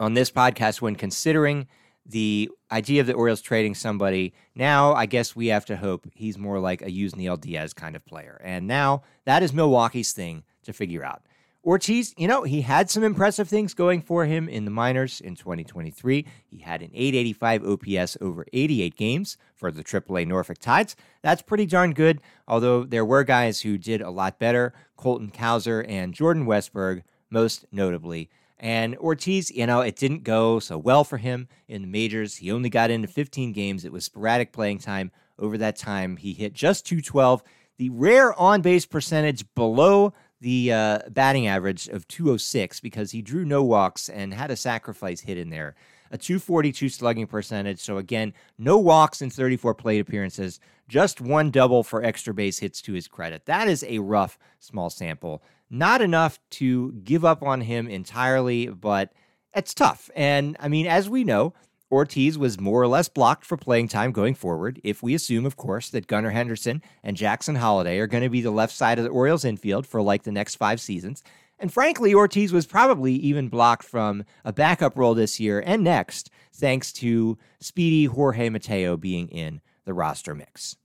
on 0.00 0.14
this 0.14 0.30
podcast 0.30 0.80
when 0.80 0.96
considering 0.96 1.68
the 2.06 2.50
idea 2.72 3.00
of 3.00 3.06
the 3.06 3.12
Orioles 3.12 3.42
trading 3.42 3.74
somebody. 3.74 4.32
Now, 4.54 4.94
I 4.94 5.06
guess 5.06 5.36
we 5.36 5.48
have 5.48 5.66
to 5.66 5.76
hope 5.76 6.08
he's 6.14 6.38
more 6.38 6.58
like 6.58 6.82
a 6.82 6.86
Yusniel 6.86 7.40
Diaz 7.40 7.72
kind 7.72 7.94
of 7.94 8.04
player. 8.04 8.40
And 8.42 8.66
now 8.66 9.02
that 9.26 9.42
is 9.42 9.52
Milwaukee's 9.52 10.12
thing 10.12 10.42
to 10.64 10.72
figure 10.72 11.04
out. 11.04 11.22
Ortiz, 11.62 12.14
you 12.16 12.26
know, 12.26 12.44
he 12.44 12.62
had 12.62 12.88
some 12.88 13.04
impressive 13.04 13.46
things 13.46 13.74
going 13.74 14.00
for 14.00 14.24
him 14.24 14.48
in 14.48 14.64
the 14.64 14.70
minors 14.70 15.20
in 15.20 15.36
2023. 15.36 16.26
He 16.46 16.58
had 16.58 16.80
an 16.80 16.90
885 16.94 17.66
OPS 17.66 18.16
over 18.22 18.46
88 18.54 18.96
games 18.96 19.36
for 19.54 19.70
the 19.70 19.84
AAA 19.84 20.26
Norfolk 20.26 20.56
Tides. 20.58 20.96
That's 21.20 21.42
pretty 21.42 21.66
darn 21.66 21.92
good, 21.92 22.22
although 22.48 22.84
there 22.84 23.04
were 23.04 23.24
guys 23.24 23.60
who 23.60 23.76
did 23.76 24.00
a 24.00 24.10
lot 24.10 24.38
better 24.38 24.72
Colton 24.96 25.30
Cowser 25.30 25.84
and 25.86 26.14
Jordan 26.14 26.46
Westburg, 26.46 27.02
most 27.28 27.66
notably. 27.70 28.30
And 28.62 28.94
Ortiz, 28.98 29.50
you 29.50 29.66
know, 29.66 29.80
it 29.80 29.96
didn't 29.96 30.22
go 30.22 30.58
so 30.58 30.76
well 30.76 31.02
for 31.02 31.16
him 31.16 31.48
in 31.66 31.80
the 31.80 31.88
majors. 31.88 32.36
He 32.36 32.52
only 32.52 32.68
got 32.68 32.90
into 32.90 33.08
15 33.08 33.52
games. 33.52 33.86
It 33.86 33.92
was 33.92 34.04
sporadic 34.04 34.52
playing 34.52 34.78
time. 34.80 35.10
Over 35.38 35.56
that 35.56 35.76
time, 35.76 36.18
he 36.18 36.34
hit 36.34 36.52
just 36.52 36.84
212, 36.84 37.42
the 37.78 37.88
rare 37.88 38.38
on 38.38 38.60
base 38.60 38.84
percentage 38.84 39.42
below 39.54 40.12
the 40.42 40.70
uh, 40.70 40.98
batting 41.08 41.46
average 41.46 41.88
of 41.88 42.06
206 42.08 42.80
because 42.80 43.10
he 43.10 43.22
drew 43.22 43.46
no 43.46 43.64
walks 43.64 44.10
and 44.10 44.34
had 44.34 44.50
a 44.50 44.56
sacrifice 44.56 45.20
hit 45.20 45.38
in 45.38 45.48
there. 45.48 45.74
A 46.10 46.18
242 46.18 46.90
slugging 46.90 47.26
percentage. 47.26 47.80
So, 47.80 47.96
again, 47.96 48.34
no 48.58 48.76
walks 48.76 49.22
in 49.22 49.30
34 49.30 49.74
plate 49.74 50.00
appearances, 50.00 50.60
just 50.86 51.22
one 51.22 51.50
double 51.50 51.82
for 51.82 52.04
extra 52.04 52.34
base 52.34 52.58
hits 52.58 52.82
to 52.82 52.92
his 52.92 53.08
credit. 53.08 53.46
That 53.46 53.68
is 53.68 53.82
a 53.88 54.00
rough 54.00 54.38
small 54.58 54.90
sample 54.90 55.42
not 55.70 56.02
enough 56.02 56.38
to 56.50 56.92
give 57.04 57.24
up 57.24 57.42
on 57.42 57.60
him 57.62 57.86
entirely, 57.88 58.66
but 58.66 59.12
it's 59.54 59.72
tough. 59.72 60.10
And 60.14 60.56
I 60.60 60.68
mean, 60.68 60.86
as 60.86 61.08
we 61.08 61.24
know, 61.24 61.54
Ortiz 61.90 62.38
was 62.38 62.60
more 62.60 62.80
or 62.80 62.86
less 62.86 63.08
blocked 63.08 63.44
for 63.44 63.56
playing 63.56 63.88
time 63.88 64.12
going 64.12 64.34
forward, 64.34 64.80
if 64.84 65.02
we 65.02 65.14
assume, 65.14 65.44
of 65.44 65.56
course, 65.56 65.90
that 65.90 66.06
Gunnar 66.06 66.30
Henderson 66.30 66.82
and 67.02 67.16
Jackson 67.16 67.56
Holliday 67.56 67.98
are 67.98 68.06
going 68.06 68.22
to 68.22 68.28
be 68.28 68.40
the 68.40 68.52
left 68.52 68.72
side 68.72 68.98
of 68.98 69.04
the 69.04 69.10
Orioles 69.10 69.44
infield 69.44 69.86
for 69.86 70.00
like 70.00 70.22
the 70.22 70.32
next 70.32 70.54
five 70.54 70.80
seasons. 70.80 71.22
And 71.58 71.72
frankly, 71.72 72.14
Ortiz 72.14 72.52
was 72.52 72.66
probably 72.66 73.14
even 73.14 73.48
blocked 73.48 73.84
from 73.84 74.24
a 74.44 74.52
backup 74.52 74.96
role 74.96 75.14
this 75.14 75.40
year 75.40 75.62
and 75.66 75.82
next, 75.82 76.30
thanks 76.54 76.92
to 76.94 77.36
speedy 77.58 78.06
Jorge 78.06 78.48
Mateo 78.48 78.96
being 78.96 79.28
in 79.28 79.60
the 79.84 79.92
roster 79.92 80.34
mix. 80.34 80.76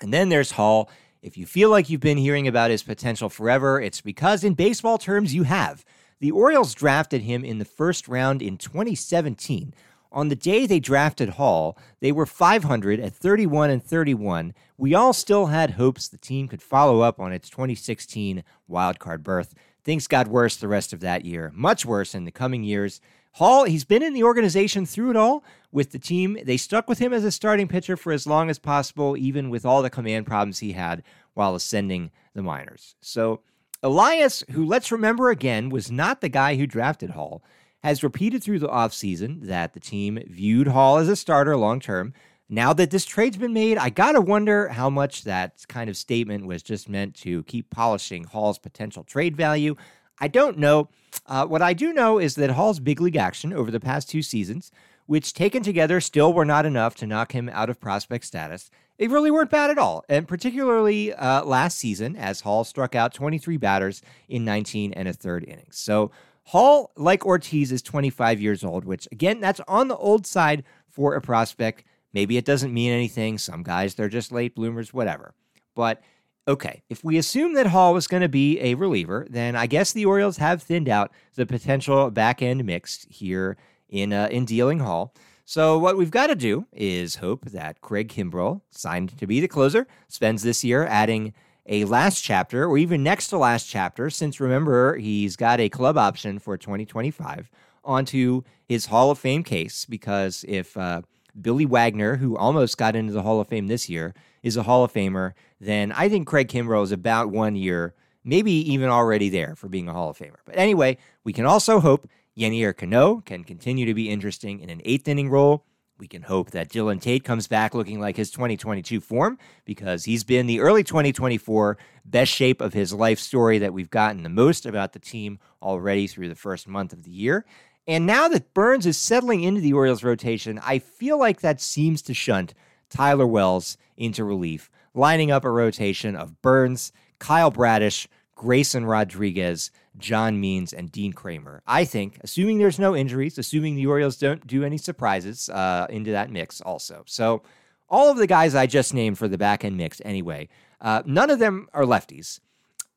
And 0.00 0.12
then 0.12 0.30
there's 0.30 0.52
Hall. 0.52 0.90
If 1.20 1.36
you 1.36 1.46
feel 1.46 1.68
like 1.68 1.90
you've 1.90 2.00
been 2.00 2.18
hearing 2.18 2.46
about 2.46 2.70
his 2.70 2.84
potential 2.84 3.28
forever, 3.28 3.80
it's 3.80 4.00
because 4.00 4.44
in 4.44 4.54
baseball 4.54 4.98
terms 4.98 5.34
you 5.34 5.42
have. 5.42 5.84
The 6.20 6.30
Orioles 6.30 6.74
drafted 6.74 7.22
him 7.22 7.44
in 7.44 7.58
the 7.58 7.64
first 7.64 8.06
round 8.06 8.40
in 8.40 8.56
2017. 8.56 9.74
On 10.12 10.28
the 10.28 10.36
day 10.36 10.64
they 10.64 10.78
drafted 10.78 11.30
Hall, 11.30 11.76
they 12.00 12.12
were 12.12 12.24
500 12.24 13.00
at 13.00 13.14
31 13.14 13.68
and 13.68 13.82
31. 13.82 14.54
We 14.76 14.94
all 14.94 15.12
still 15.12 15.46
had 15.46 15.72
hopes 15.72 16.06
the 16.06 16.18
team 16.18 16.46
could 16.46 16.62
follow 16.62 17.00
up 17.00 17.18
on 17.18 17.32
its 17.32 17.50
2016 17.50 18.44
wildcard 18.70 19.24
berth. 19.24 19.54
Things 19.82 20.06
got 20.06 20.28
worse 20.28 20.56
the 20.56 20.68
rest 20.68 20.92
of 20.92 21.00
that 21.00 21.24
year, 21.24 21.50
much 21.54 21.84
worse 21.84 22.14
in 22.14 22.26
the 22.26 22.30
coming 22.30 22.62
years. 22.62 23.00
Hall, 23.32 23.64
he's 23.64 23.84
been 23.84 24.02
in 24.02 24.14
the 24.14 24.24
organization 24.24 24.84
through 24.86 25.10
it 25.10 25.16
all 25.16 25.44
with 25.70 25.92
the 25.92 25.98
team. 25.98 26.38
They 26.44 26.56
stuck 26.56 26.88
with 26.88 26.98
him 26.98 27.12
as 27.12 27.24
a 27.24 27.30
starting 27.30 27.68
pitcher 27.68 27.96
for 27.96 28.12
as 28.12 28.26
long 28.26 28.50
as 28.50 28.58
possible, 28.58 29.16
even 29.16 29.50
with 29.50 29.64
all 29.64 29.82
the 29.82 29.90
command 29.90 30.26
problems 30.26 30.58
he 30.58 30.72
had 30.72 31.02
while 31.34 31.54
ascending 31.54 32.10
the 32.34 32.42
minors. 32.42 32.96
So, 33.00 33.40
Elias, 33.82 34.42
who 34.50 34.64
let's 34.64 34.90
remember 34.90 35.30
again, 35.30 35.68
was 35.68 35.90
not 35.90 36.20
the 36.20 36.28
guy 36.28 36.56
who 36.56 36.66
drafted 36.66 37.10
Hall, 37.10 37.44
has 37.84 38.02
repeated 38.02 38.42
through 38.42 38.58
the 38.58 38.68
offseason 38.68 39.42
that 39.42 39.72
the 39.72 39.80
team 39.80 40.18
viewed 40.26 40.68
Hall 40.68 40.98
as 40.98 41.08
a 41.08 41.14
starter 41.14 41.56
long 41.56 41.78
term. 41.78 42.12
Now 42.48 42.72
that 42.72 42.90
this 42.90 43.04
trade's 43.04 43.36
been 43.36 43.52
made, 43.52 43.78
I 43.78 43.90
gotta 43.90 44.20
wonder 44.20 44.68
how 44.68 44.90
much 44.90 45.24
that 45.24 45.64
kind 45.68 45.88
of 45.88 45.96
statement 45.96 46.46
was 46.46 46.62
just 46.62 46.88
meant 46.88 47.14
to 47.16 47.44
keep 47.44 47.70
polishing 47.70 48.24
Hall's 48.24 48.58
potential 48.58 49.04
trade 49.04 49.36
value. 49.36 49.76
I 50.18 50.28
don't 50.28 50.58
know. 50.58 50.88
Uh, 51.28 51.46
what 51.46 51.60
I 51.60 51.74
do 51.74 51.92
know 51.92 52.18
is 52.18 52.34
that 52.36 52.50
Hall's 52.50 52.80
big 52.80 53.00
league 53.00 53.16
action 53.16 53.52
over 53.52 53.70
the 53.70 53.78
past 53.78 54.08
two 54.08 54.22
seasons, 54.22 54.72
which 55.04 55.34
taken 55.34 55.62
together 55.62 56.00
still 56.00 56.32
were 56.32 56.46
not 56.46 56.64
enough 56.64 56.94
to 56.96 57.06
knock 57.06 57.32
him 57.32 57.50
out 57.50 57.68
of 57.68 57.78
prospect 57.78 58.24
status, 58.24 58.70
they 58.98 59.06
really 59.08 59.30
weren't 59.30 59.50
bad 59.50 59.70
at 59.70 59.78
all. 59.78 60.04
And 60.08 60.26
particularly 60.26 61.12
uh, 61.12 61.44
last 61.44 61.78
season, 61.78 62.16
as 62.16 62.40
Hall 62.40 62.64
struck 62.64 62.94
out 62.94 63.12
23 63.12 63.58
batters 63.58 64.02
in 64.28 64.44
19 64.44 64.94
and 64.94 65.06
a 65.06 65.12
third 65.12 65.44
innings. 65.44 65.78
So 65.78 66.10
Hall, 66.44 66.92
like 66.96 67.26
Ortiz, 67.26 67.72
is 67.72 67.82
25 67.82 68.40
years 68.40 68.64
old, 68.64 68.86
which 68.86 69.06
again, 69.12 69.40
that's 69.40 69.60
on 69.68 69.88
the 69.88 69.96
old 69.96 70.26
side 70.26 70.64
for 70.88 71.14
a 71.14 71.20
prospect. 71.20 71.84
Maybe 72.14 72.38
it 72.38 72.46
doesn't 72.46 72.72
mean 72.72 72.90
anything. 72.90 73.36
Some 73.36 73.62
guys, 73.62 73.94
they're 73.94 74.08
just 74.08 74.32
late 74.32 74.54
bloomers, 74.54 74.94
whatever. 74.94 75.34
But 75.74 76.02
okay, 76.48 76.82
if 76.88 77.04
we 77.04 77.18
assume 77.18 77.52
that 77.52 77.66
Hall 77.66 77.92
was 77.92 78.08
going 78.08 78.22
to 78.22 78.28
be 78.28 78.58
a 78.60 78.74
reliever, 78.74 79.26
then 79.28 79.54
I 79.54 79.66
guess 79.66 79.92
the 79.92 80.06
Orioles 80.06 80.38
have 80.38 80.62
thinned 80.62 80.88
out 80.88 81.12
the 81.34 81.46
potential 81.46 82.10
back 82.10 82.40
end 82.42 82.64
mix 82.64 83.06
here 83.10 83.56
in 83.88 84.12
uh, 84.12 84.28
in 84.30 84.46
dealing 84.46 84.80
Hall. 84.80 85.14
So 85.44 85.78
what 85.78 85.96
we've 85.96 86.10
got 86.10 86.26
to 86.26 86.34
do 86.34 86.66
is 86.72 87.16
hope 87.16 87.46
that 87.46 87.80
Craig 87.80 88.08
Kimbrel, 88.08 88.62
signed 88.70 89.16
to 89.18 89.26
be 89.26 89.40
the 89.40 89.48
closer, 89.48 89.86
spends 90.08 90.42
this 90.42 90.64
year 90.64 90.84
adding 90.86 91.32
a 91.66 91.84
last 91.84 92.22
chapter 92.22 92.66
or 92.66 92.78
even 92.78 93.02
next 93.02 93.28
to 93.28 93.38
last 93.38 93.64
chapter, 93.64 94.10
since 94.10 94.40
remember 94.40 94.96
he's 94.96 95.36
got 95.36 95.60
a 95.60 95.68
club 95.68 95.96
option 95.96 96.38
for 96.38 96.56
2025 96.56 97.50
onto 97.84 98.42
his 98.66 98.86
Hall 98.86 99.10
of 99.10 99.18
Fame 99.18 99.42
case. 99.42 99.86
Because 99.86 100.44
if 100.48 100.76
uh, 100.76 101.02
Billy 101.40 101.66
Wagner, 101.66 102.16
who 102.16 102.36
almost 102.36 102.78
got 102.78 102.96
into 102.96 103.12
the 103.12 103.22
Hall 103.22 103.40
of 103.40 103.48
Fame 103.48 103.66
this 103.66 103.88
year, 103.88 104.14
is 104.42 104.56
a 104.56 104.62
Hall 104.62 104.84
of 104.84 104.92
Famer, 104.92 105.32
then 105.60 105.92
I 105.92 106.08
think 106.08 106.26
Craig 106.26 106.48
Kimbrel 106.48 106.82
is 106.82 106.92
about 106.92 107.30
one 107.30 107.56
year, 107.56 107.94
maybe 108.24 108.52
even 108.72 108.88
already 108.88 109.28
there 109.28 109.54
for 109.56 109.68
being 109.68 109.88
a 109.88 109.92
Hall 109.92 110.10
of 110.10 110.18
Famer. 110.18 110.38
But 110.44 110.56
anyway, 110.56 110.98
we 111.24 111.32
can 111.32 111.46
also 111.46 111.80
hope 111.80 112.08
Yennier 112.38 112.76
Cano 112.76 113.20
can 113.20 113.44
continue 113.44 113.86
to 113.86 113.94
be 113.94 114.08
interesting 114.08 114.60
in 114.60 114.70
an 114.70 114.80
eighth 114.84 115.08
inning 115.08 115.28
role. 115.28 115.64
We 115.98 116.06
can 116.06 116.22
hope 116.22 116.52
that 116.52 116.68
Dylan 116.68 117.00
Tate 117.00 117.24
comes 117.24 117.48
back 117.48 117.74
looking 117.74 117.98
like 117.98 118.16
his 118.16 118.30
2022 118.30 119.00
form 119.00 119.36
because 119.64 120.04
he's 120.04 120.22
been 120.22 120.46
the 120.46 120.60
early 120.60 120.84
2024 120.84 121.76
best 122.04 122.30
shape 122.30 122.60
of 122.60 122.72
his 122.72 122.92
life 122.92 123.18
story 123.18 123.58
that 123.58 123.72
we've 123.72 123.90
gotten 123.90 124.22
the 124.22 124.28
most 124.28 124.64
about 124.64 124.92
the 124.92 125.00
team 125.00 125.40
already 125.60 126.06
through 126.06 126.28
the 126.28 126.36
first 126.36 126.68
month 126.68 126.92
of 126.92 127.02
the 127.02 127.10
year. 127.10 127.44
And 127.88 128.04
now 128.04 128.28
that 128.28 128.52
Burnes 128.52 128.84
is 128.84 128.98
settling 128.98 129.42
into 129.42 129.62
the 129.62 129.72
Orioles 129.72 130.04
rotation, 130.04 130.60
I 130.62 130.78
feel 130.78 131.18
like 131.18 131.40
that 131.40 131.58
seems 131.58 132.02
to 132.02 132.12
shunt 132.12 132.52
Tyler 132.90 133.26
Wells 133.26 133.78
into 133.96 134.24
relief, 134.24 134.70
lining 134.92 135.30
up 135.30 135.42
a 135.42 135.50
rotation 135.50 136.14
of 136.14 136.40
Burnes, 136.42 136.92
Kyle 137.18 137.50
Bradish, 137.50 138.06
Grayson 138.34 138.84
Rodriguez, 138.84 139.70
John 139.96 140.38
Means, 140.38 140.74
and 140.74 140.92
Dean 140.92 141.14
Kremer. 141.14 141.62
I 141.66 141.86
think, 141.86 142.18
assuming 142.22 142.58
there's 142.58 142.78
no 142.78 142.94
injuries, 142.94 143.38
assuming 143.38 143.74
the 143.74 143.86
Orioles 143.86 144.18
don't 144.18 144.46
do 144.46 144.64
any 144.64 144.76
surprises 144.76 145.48
uh, 145.48 145.86
into 145.88 146.10
that 146.12 146.30
mix 146.30 146.60
also. 146.60 147.04
So, 147.06 147.42
all 147.88 148.10
of 148.10 148.18
the 148.18 148.26
guys 148.26 148.54
I 148.54 148.66
just 148.66 148.92
named 148.92 149.16
for 149.16 149.28
the 149.28 149.38
back 149.38 149.64
end 149.64 149.78
mix, 149.78 150.02
anyway, 150.04 150.50
uh, 150.82 151.02
none 151.06 151.30
of 151.30 151.38
them 151.38 151.68
are 151.72 151.84
lefties. 151.84 152.38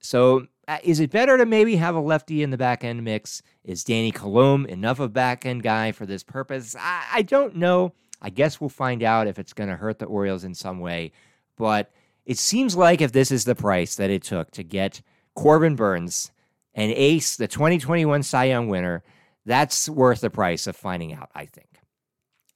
So, 0.02 0.48
Uh, 0.68 0.78
is 0.84 1.00
it 1.00 1.12
better 1.12 1.38
to 1.38 1.46
maybe 1.46 1.76
have 1.76 1.96
a 1.96 2.00
lefty 2.00 2.44
in 2.44 2.52
the 2.52 2.58
back 2.58 2.84
end 2.84 3.04
mix? 3.04 3.42
Is 3.64 3.84
Danny 3.84 4.12
Coulombe 4.12 4.66
enough 4.68 5.00
of 5.00 5.06
a 5.06 5.10
back 5.10 5.46
end 5.46 5.64
guy 5.64 5.92
for 5.92 6.06
this 6.06 6.24
purpose? 6.24 6.76
I, 6.80 7.06
I 7.14 7.22
don't 7.24 7.56
know. 7.56 7.94
I 8.22 8.30
guess 8.30 8.62
we'll 8.62 8.70
find 8.70 9.02
out 9.02 9.28
if 9.28 9.40
it's 9.40 9.54
going 9.54 9.70
to 9.70 9.76
hurt 9.76 10.00
the 10.00 10.06
Orioles 10.06 10.44
in 10.44 10.54
some 10.54 10.80
way. 10.80 11.12
But 11.58 11.92
it 12.26 12.38
seems 12.38 12.76
like 12.76 13.02
if 13.02 13.12
this 13.12 13.32
is 13.32 13.46
the 13.46 13.56
price 13.56 13.96
that 13.96 14.12
it 14.12 14.24
took 14.24 14.52
to 14.52 14.64
get 14.64 15.02
Corbin 15.36 15.76
Burnes 15.76 16.32
and 16.74 16.92
Ace, 16.92 17.36
the 17.36 17.48
2021 17.48 18.24
Cy 18.24 18.46
Young 18.46 18.68
winner, 18.68 19.04
that's 19.46 19.90
worth 19.90 20.22
the 20.22 20.30
price 20.30 20.68
of 20.68 20.76
finding 20.76 21.14
out, 21.14 21.32
I 21.34 21.46
think. 21.46 21.71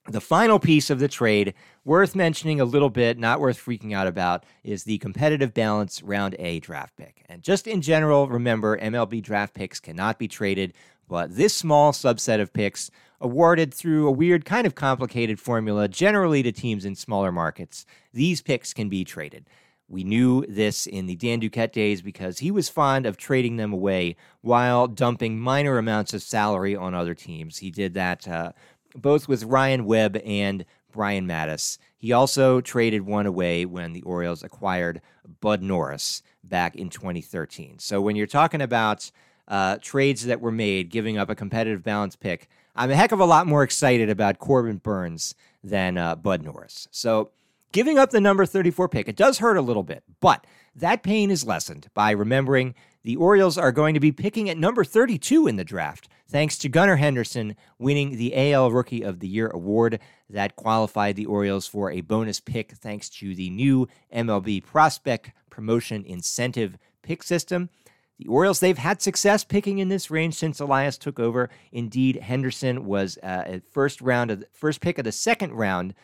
The 0.08 0.20
final 0.20 0.60
piece 0.60 0.88
of 0.88 1.00
the 1.00 1.08
trade, 1.08 1.54
worth 1.84 2.14
mentioning 2.14 2.60
a 2.60 2.64
little 2.64 2.90
bit, 2.90 3.18
not 3.18 3.40
worth 3.40 3.58
freaking 3.58 3.92
out 3.92 4.06
about, 4.06 4.44
is 4.62 4.84
the 4.84 4.98
competitive 4.98 5.52
balance 5.52 6.00
round 6.02 6.36
A 6.38 6.60
draft 6.60 6.96
pick. 6.96 7.24
And 7.28 7.42
just 7.42 7.66
in 7.66 7.82
general, 7.82 8.28
remember 8.28 8.78
MLB 8.78 9.20
draft 9.20 9.54
picks 9.54 9.80
cannot 9.80 10.18
be 10.18 10.28
traded, 10.28 10.74
but 11.08 11.34
this 11.34 11.54
small 11.54 11.92
subset 11.92 12.40
of 12.40 12.52
picks, 12.52 12.90
awarded 13.20 13.72
through 13.72 14.06
a 14.06 14.12
weird, 14.12 14.44
kind 14.44 14.66
of 14.66 14.74
complicated 14.74 15.40
formula, 15.40 15.88
generally 15.88 16.42
to 16.42 16.52
teams 16.52 16.84
in 16.84 16.94
smaller 16.94 17.32
markets, 17.32 17.86
these 18.12 18.42
picks 18.42 18.72
can 18.72 18.88
be 18.88 19.04
traded. 19.04 19.48
We 19.88 20.02
knew 20.02 20.44
this 20.48 20.86
in 20.86 21.06
the 21.06 21.14
Dan 21.14 21.40
Duquette 21.40 21.72
days 21.72 22.02
because 22.02 22.40
he 22.40 22.50
was 22.50 22.68
fond 22.68 23.06
of 23.06 23.16
trading 23.16 23.56
them 23.56 23.72
away 23.72 24.16
while 24.40 24.88
dumping 24.88 25.38
minor 25.38 25.78
amounts 25.78 26.12
of 26.12 26.22
salary 26.22 26.74
on 26.74 26.92
other 26.92 27.14
teams. 27.14 27.58
He 27.58 27.70
did 27.70 27.94
that 27.94 28.26
uh, 28.26 28.52
both 28.96 29.28
with 29.28 29.44
Ryan 29.44 29.84
Webb 29.84 30.20
and 30.24 30.64
Brian 30.92 31.26
Matusz. 31.26 31.78
He 31.96 32.12
also 32.12 32.60
traded 32.60 33.02
one 33.02 33.26
away 33.26 33.64
when 33.64 33.92
the 33.92 34.02
Orioles 34.02 34.42
acquired 34.42 35.00
Bud 35.40 35.62
Norris 35.62 36.22
back 36.42 36.76
in 36.76 36.88
2013. 36.88 37.78
So 37.78 38.00
when 38.00 38.16
you're 38.16 38.26
talking 38.26 38.60
about 38.60 39.10
uh, 39.48 39.78
trades 39.80 40.26
that 40.26 40.40
were 40.40 40.52
made, 40.52 40.90
giving 40.90 41.18
up 41.18 41.30
a 41.30 41.34
competitive 41.34 41.82
balance 41.82 42.16
pick, 42.16 42.48
I'm 42.74 42.90
a 42.90 42.96
heck 42.96 43.12
of 43.12 43.20
a 43.20 43.24
lot 43.24 43.46
more 43.46 43.62
excited 43.62 44.10
about 44.10 44.38
Corbin 44.38 44.78
Burnes 44.78 45.34
than 45.62 45.98
uh, 45.98 46.14
Bud 46.16 46.42
Norris. 46.42 46.88
So 46.90 47.30
Giving 47.76 47.98
up 47.98 48.08
the 48.08 48.22
number 48.22 48.46
34 48.46 48.88
pick, 48.88 49.06
it 49.06 49.16
does 49.16 49.36
hurt 49.36 49.58
a 49.58 49.60
little 49.60 49.82
bit, 49.82 50.02
but 50.20 50.46
that 50.74 51.02
pain 51.02 51.30
is 51.30 51.44
lessened 51.44 51.88
by 51.92 52.10
remembering 52.10 52.74
the 53.02 53.16
Orioles 53.16 53.58
are 53.58 53.70
going 53.70 53.92
to 53.92 54.00
be 54.00 54.12
picking 54.12 54.48
at 54.48 54.56
number 54.56 54.82
32 54.82 55.46
in 55.46 55.56
the 55.56 55.62
draft, 55.62 56.08
thanks 56.28 56.58
to 56.58 56.68
Gunnar 56.68 56.96
Henderson 56.96 57.56
winning 57.78 58.16
the 58.16 58.52
AL 58.52 58.70
Rookie 58.70 59.02
of 59.02 59.20
the 59.20 59.28
Year 59.28 59.48
award 59.48 60.00
that 60.30 60.56
qualified 60.56 61.16
the 61.16 61.26
Orioles 61.26 61.66
for 61.66 61.90
a 61.90 62.00
bonus 62.00 62.40
pick 62.40 62.72
thanks 62.72 63.08
to 63.10 63.34
the 63.34 63.50
new 63.50 63.88
MLB 64.14 64.64
prospect 64.64 65.32
promotion 65.50 66.04
incentive 66.04 66.76
pick 67.02 67.22
system. 67.22 67.70
The 68.18 68.26
Orioles, 68.26 68.60
they've 68.60 68.78
had 68.78 69.02
success 69.02 69.44
picking 69.44 69.78
in 69.78 69.88
this 69.88 70.10
range 70.10 70.34
since 70.34 70.58
Elias 70.58 70.96
took 70.96 71.20
over. 71.20 71.50
Indeed, 71.70 72.16
Henderson 72.16 72.86
was 72.86 73.18
uh, 73.22 73.44
a 73.46 73.60
first 73.60 74.00
round 74.00 74.30
of 74.30 74.40
the, 74.40 74.46
first 74.52 74.80
pick 74.80 74.98
of 74.98 75.04
the 75.04 75.12
second 75.12 75.52
round 75.52 75.94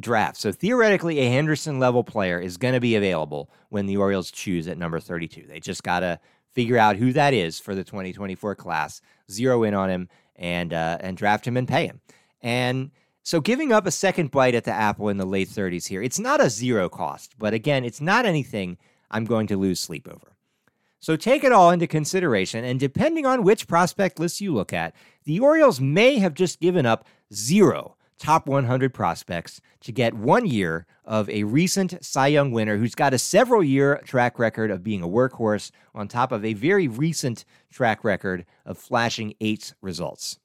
draft. 0.00 0.36
So 0.38 0.50
theoretically, 0.50 1.18
a 1.18 1.30
Henderson 1.30 1.78
level 1.78 2.04
player 2.04 2.40
is 2.40 2.56
going 2.56 2.74
to 2.74 2.80
be 2.80 2.96
available 2.96 3.50
when 3.68 3.86
the 3.86 3.96
Orioles 3.96 4.30
choose 4.30 4.66
at 4.66 4.78
number 4.78 4.98
32. 4.98 5.46
They 5.46 5.60
just 5.60 5.82
got 5.82 6.00
to 6.00 6.20
figure 6.52 6.78
out 6.78 6.96
who 6.96 7.12
that 7.12 7.34
is 7.34 7.60
for 7.60 7.74
the 7.74 7.84
2024 7.84 8.54
class, 8.54 9.02
zero 9.30 9.62
in 9.62 9.74
on 9.74 9.90
him, 9.90 10.08
and 10.36 10.72
uh, 10.72 10.98
and 11.00 11.16
draft 11.16 11.46
him 11.46 11.56
and 11.56 11.68
pay 11.68 11.86
him. 11.86 12.00
And 12.40 12.90
so 13.22 13.40
giving 13.42 13.72
up 13.72 13.86
a 13.86 13.90
second 13.90 14.30
bite 14.30 14.54
at 14.54 14.64
the 14.64 14.72
apple 14.72 15.10
in 15.10 15.18
the 15.18 15.26
late 15.26 15.48
30s 15.48 15.88
here, 15.88 16.02
it's 16.02 16.18
not 16.18 16.40
a 16.40 16.48
zero 16.48 16.88
cost, 16.88 17.34
but 17.38 17.52
again, 17.52 17.84
it's 17.84 18.00
not 18.00 18.24
anything 18.24 18.78
I'm 19.10 19.26
going 19.26 19.46
to 19.48 19.56
lose 19.58 19.80
sleep 19.80 20.08
over. 20.08 20.34
So 20.98 21.14
take 21.14 21.44
it 21.44 21.52
all 21.52 21.70
into 21.70 21.86
consideration, 21.86 22.64
and 22.64 22.80
depending 22.80 23.26
on 23.26 23.44
which 23.44 23.68
prospect 23.68 24.18
list 24.18 24.40
you 24.40 24.54
look 24.54 24.72
at, 24.72 24.94
the 25.24 25.40
Orioles 25.40 25.78
may 25.78 26.18
have 26.18 26.32
just 26.32 26.58
given 26.58 26.86
up 26.86 27.06
zero 27.32 27.97
top 28.18 28.46
100 28.46 28.92
prospects 28.92 29.60
to 29.80 29.92
get 29.92 30.14
one 30.14 30.46
year 30.46 30.86
of 31.04 31.28
a 31.30 31.44
recent 31.44 32.04
Cy 32.04 32.28
Young 32.28 32.50
winner 32.50 32.76
who's 32.76 32.94
got 32.94 33.14
a 33.14 33.18
several 33.18 33.62
year 33.62 34.00
track 34.04 34.38
record 34.38 34.70
of 34.70 34.82
being 34.82 35.02
a 35.02 35.08
workhorse 35.08 35.70
on 35.94 36.08
top 36.08 36.32
of 36.32 36.44
a 36.44 36.54
very 36.54 36.88
recent 36.88 37.44
track 37.70 38.04
record 38.04 38.44
of 38.66 38.76
flashing 38.76 39.34
eight 39.40 39.74
results. 39.80 40.38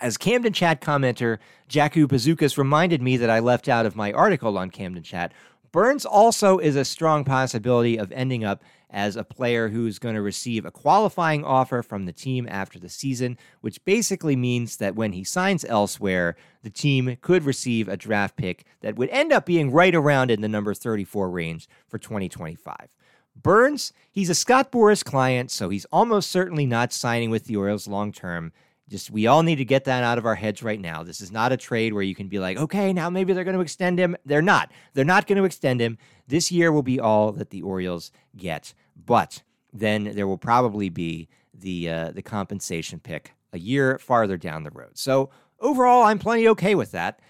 As 0.00 0.16
Camden 0.16 0.52
Chat 0.52 0.80
commenter 0.80 1.38
Jaku 1.68 2.08
Bazookas 2.08 2.56
reminded 2.56 3.02
me 3.02 3.18
that 3.18 3.28
I 3.28 3.40
left 3.40 3.68
out 3.68 3.84
of 3.84 3.96
my 3.96 4.12
article 4.12 4.56
on 4.56 4.70
Camden 4.70 5.02
Chat, 5.02 5.32
Burnes 5.72 6.04
also 6.04 6.58
is 6.58 6.74
a 6.74 6.84
strong 6.84 7.24
possibility 7.24 7.96
of 7.96 8.10
ending 8.12 8.44
up 8.44 8.62
as 8.90 9.16
a 9.16 9.24
player 9.24 9.68
who's 9.68 9.98
going 9.98 10.14
to 10.14 10.22
receive 10.22 10.64
a 10.64 10.70
qualifying 10.70 11.44
offer 11.44 11.82
from 11.82 12.06
the 12.06 12.12
team 12.12 12.46
after 12.50 12.78
the 12.78 12.88
season, 12.88 13.38
which 13.60 13.84
basically 13.84 14.36
means 14.36 14.76
that 14.76 14.94
when 14.94 15.12
he 15.12 15.24
signs 15.24 15.64
elsewhere, 15.64 16.36
the 16.62 16.70
team 16.70 17.16
could 17.20 17.44
receive 17.44 17.88
a 17.88 17.96
draft 17.96 18.36
pick 18.36 18.64
that 18.80 18.96
would 18.96 19.08
end 19.10 19.32
up 19.32 19.46
being 19.46 19.70
right 19.70 19.94
around 19.94 20.30
in 20.30 20.40
the 20.40 20.48
number 20.48 20.74
34 20.74 21.30
range 21.30 21.68
for 21.88 21.98
2025. 21.98 22.88
Burnes, 23.36 23.92
he's 24.10 24.30
a 24.30 24.34
Scott 24.34 24.70
Boras 24.72 25.04
client, 25.04 25.50
so 25.50 25.68
he's 25.68 25.86
almost 25.86 26.30
certainly 26.30 26.66
not 26.66 26.92
signing 26.92 27.30
with 27.30 27.44
the 27.44 27.56
Orioles 27.56 27.88
long 27.88 28.12
term. 28.12 28.52
Just 28.88 29.10
we 29.10 29.28
all 29.28 29.44
need 29.44 29.56
to 29.56 29.64
get 29.64 29.84
that 29.84 30.02
out 30.02 30.18
of 30.18 30.26
our 30.26 30.34
heads 30.34 30.64
right 30.64 30.80
now. 30.80 31.04
This 31.04 31.20
is 31.20 31.30
not 31.30 31.52
a 31.52 31.56
trade 31.56 31.92
where 31.92 32.02
you 32.02 32.14
can 32.14 32.26
be 32.26 32.40
like, 32.40 32.58
okay, 32.58 32.92
now 32.92 33.08
maybe 33.08 33.32
they're 33.32 33.44
going 33.44 33.54
to 33.54 33.62
extend 33.62 34.00
him. 34.00 34.16
They're 34.26 34.42
not. 34.42 34.72
They're 34.94 35.04
not 35.04 35.28
going 35.28 35.38
to 35.38 35.44
extend 35.44 35.80
him. 35.80 35.96
This 36.26 36.50
year 36.50 36.72
will 36.72 36.82
be 36.82 36.98
all 36.98 37.30
that 37.32 37.50
the 37.50 37.62
Orioles 37.62 38.10
get. 38.36 38.74
But 39.06 39.42
then 39.72 40.12
there 40.14 40.26
will 40.26 40.38
probably 40.38 40.88
be 40.88 41.28
the 41.54 41.88
uh, 41.88 42.10
the 42.12 42.22
compensation 42.22 43.00
pick 43.00 43.34
a 43.52 43.58
year 43.58 43.98
farther 43.98 44.36
down 44.36 44.64
the 44.64 44.70
road. 44.70 44.96
So 44.98 45.30
overall, 45.58 46.04
I'm 46.04 46.18
plenty 46.18 46.48
okay 46.48 46.74
with 46.74 46.92
that. 46.92 47.20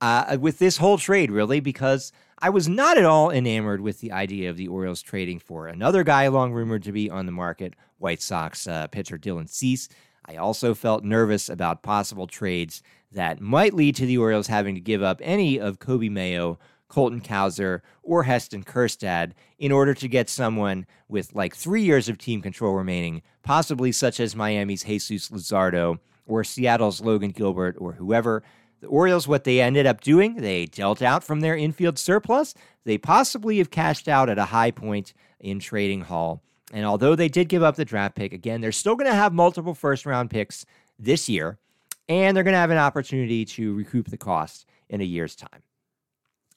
Uh, 0.00 0.36
with 0.40 0.58
this 0.58 0.76
whole 0.76 0.96
trade, 0.96 1.30
really, 1.30 1.58
because 1.58 2.12
I 2.38 2.50
was 2.50 2.68
not 2.68 2.98
at 2.98 3.04
all 3.04 3.32
enamored 3.32 3.80
with 3.80 4.00
the 4.00 4.12
idea 4.12 4.48
of 4.48 4.56
the 4.56 4.68
Orioles 4.68 5.02
trading 5.02 5.40
for 5.40 5.66
another 5.66 6.04
guy 6.04 6.28
long 6.28 6.52
rumored 6.52 6.84
to 6.84 6.92
be 6.92 7.10
on 7.10 7.26
the 7.26 7.32
market, 7.32 7.74
White 7.98 8.22
Sox 8.22 8.68
uh, 8.68 8.86
pitcher 8.86 9.18
Dylan 9.18 9.48
Cease. 9.48 9.88
I 10.24 10.36
also 10.36 10.72
felt 10.74 11.02
nervous 11.02 11.48
about 11.48 11.82
possible 11.82 12.28
trades 12.28 12.80
that 13.10 13.40
might 13.40 13.74
lead 13.74 13.96
to 13.96 14.06
the 14.06 14.18
Orioles 14.18 14.46
having 14.46 14.76
to 14.76 14.80
give 14.80 15.02
up 15.02 15.20
any 15.24 15.58
of 15.58 15.80
Coby 15.80 16.10
Mayo, 16.10 16.60
Colton 16.88 17.20
Cowser, 17.20 17.80
or 18.02 18.22
Heston 18.24 18.64
Kjerstad 18.64 19.32
in 19.58 19.72
order 19.72 19.94
to 19.94 20.08
get 20.08 20.28
someone 20.28 20.86
with 21.08 21.34
like 21.34 21.54
three 21.54 21.82
years 21.82 22.08
of 22.08 22.18
team 22.18 22.40
control 22.40 22.74
remaining, 22.74 23.22
possibly 23.42 23.92
such 23.92 24.20
as 24.20 24.34
Miami's 24.34 24.84
Jesus 24.84 25.28
Luzardo 25.28 25.98
or 26.26 26.44
Seattle's 26.44 27.00
Logan 27.00 27.30
Gilbert 27.30 27.76
or 27.78 27.92
whoever. 27.92 28.42
The 28.80 28.86
Orioles, 28.86 29.26
what 29.26 29.44
they 29.44 29.60
ended 29.60 29.86
up 29.86 30.00
doing, 30.00 30.36
they 30.36 30.66
dealt 30.66 31.02
out 31.02 31.24
from 31.24 31.40
their 31.40 31.56
infield 31.56 31.98
surplus. 31.98 32.54
They 32.84 32.96
possibly 32.96 33.58
have 33.58 33.70
cashed 33.70 34.08
out 34.08 34.28
at 34.28 34.38
a 34.38 34.46
high 34.46 34.70
point 34.70 35.14
in 35.40 35.58
trading 35.58 36.02
Hall. 36.02 36.42
And 36.72 36.84
although 36.84 37.16
they 37.16 37.28
did 37.28 37.48
give 37.48 37.62
up 37.62 37.76
the 37.76 37.84
draft 37.84 38.14
pick, 38.14 38.32
again, 38.32 38.60
they're 38.60 38.72
still 38.72 38.94
going 38.94 39.10
to 39.10 39.16
have 39.16 39.32
multiple 39.32 39.74
first 39.74 40.06
round 40.06 40.30
picks 40.30 40.64
this 40.98 41.28
year, 41.28 41.58
and 42.08 42.36
they're 42.36 42.44
going 42.44 42.54
to 42.54 42.58
have 42.58 42.70
an 42.70 42.78
opportunity 42.78 43.44
to 43.44 43.74
recoup 43.74 44.08
the 44.08 44.16
cost 44.16 44.66
in 44.88 45.00
a 45.00 45.04
year's 45.04 45.34
time. 45.34 45.62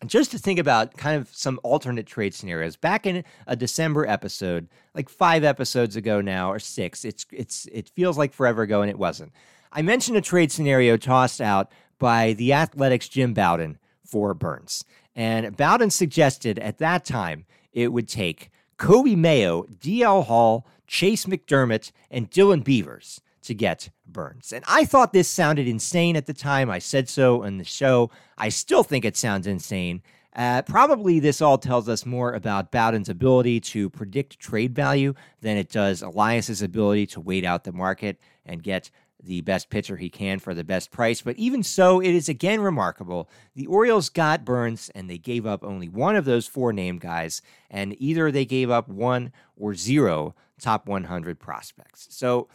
Just 0.05 0.31
to 0.31 0.39
think 0.39 0.57
about 0.57 0.97
kind 0.97 1.21
of 1.21 1.29
some 1.31 1.59
alternate 1.63 2.07
trade 2.07 2.33
scenarios, 2.33 2.75
back 2.75 3.05
in 3.05 3.23
a 3.45 3.55
December 3.55 4.07
episode, 4.07 4.67
like 4.95 5.09
five 5.09 5.43
episodes 5.43 5.95
ago 5.95 6.21
now, 6.21 6.51
or 6.51 6.57
six, 6.57 7.05
it's 7.05 7.25
it's 7.31 7.67
it 7.71 7.89
feels 7.89 8.17
like 8.17 8.33
forever 8.33 8.63
ago, 8.63 8.81
and 8.81 8.89
it 8.89 8.97
wasn't. 8.97 9.31
I 9.71 9.83
mentioned 9.83 10.17
a 10.17 10.21
trade 10.21 10.51
scenario 10.51 10.97
tossed 10.97 11.39
out 11.39 11.71
by 11.99 12.33
the 12.33 12.51
Athletic's 12.51 13.07
Jim 13.07 13.33
Bowden 13.33 13.77
for 14.03 14.33
Burnes. 14.33 14.83
And 15.15 15.55
Bowden 15.55 15.91
suggested 15.91 16.57
at 16.59 16.79
that 16.79 17.05
time 17.05 17.45
it 17.71 17.93
would 17.93 18.07
take 18.07 18.49
Coby 18.77 19.15
Mayo, 19.15 19.63
DL 19.63 20.25
Hall, 20.25 20.65
chase 20.87 21.25
McDermott, 21.25 21.91
and 22.09 22.29
Dylan 22.29 22.63
Beavers 22.63 23.21
to 23.43 23.53
get 23.53 23.89
Burnes. 24.05 24.53
And 24.53 24.63
I 24.67 24.85
thought 24.85 25.13
this 25.13 25.27
sounded 25.27 25.67
insane 25.67 26.15
at 26.15 26.25
the 26.25 26.33
time. 26.33 26.69
I 26.69 26.79
said 26.79 27.09
so 27.09 27.43
in 27.43 27.57
the 27.57 27.63
show. 27.63 28.11
I 28.37 28.49
still 28.49 28.83
think 28.83 29.05
it 29.05 29.17
sounds 29.17 29.47
insane. 29.47 30.01
Uh, 30.33 30.61
probably 30.61 31.19
this 31.19 31.41
all 31.41 31.57
tells 31.57 31.89
us 31.89 32.05
more 32.05 32.33
about 32.33 32.71
Bowden's 32.71 33.09
ability 33.09 33.59
to 33.59 33.89
predict 33.89 34.39
trade 34.39 34.73
value 34.73 35.13
than 35.41 35.57
it 35.57 35.69
does 35.69 36.01
Elias's 36.01 36.61
ability 36.61 37.07
to 37.07 37.19
wait 37.19 37.43
out 37.43 37.65
the 37.65 37.73
market 37.73 38.17
and 38.45 38.63
get 38.63 38.89
the 39.23 39.41
best 39.41 39.69
pitcher 39.69 39.97
he 39.97 40.09
can 40.09 40.39
for 40.39 40.53
the 40.53 40.63
best 40.63 40.91
price. 40.91 41.21
But 41.21 41.37
even 41.37 41.63
so, 41.63 41.99
it 41.99 42.13
is 42.15 42.29
again 42.29 42.61
remarkable. 42.61 43.29
The 43.55 43.67
Orioles 43.67 44.09
got 44.09 44.45
Burnes 44.45 44.89
and 44.95 45.09
they 45.09 45.17
gave 45.17 45.45
up 45.45 45.63
only 45.63 45.89
one 45.89 46.15
of 46.15 46.25
those 46.25 46.47
four 46.47 46.73
named 46.73 47.01
guys, 47.01 47.41
and 47.69 47.95
either 47.99 48.31
they 48.31 48.45
gave 48.45 48.69
up 48.69 48.87
one 48.87 49.31
or 49.55 49.75
zero 49.75 50.33
top 50.59 50.87
100 50.87 51.39
prospects. 51.39 52.07
So, 52.09 52.47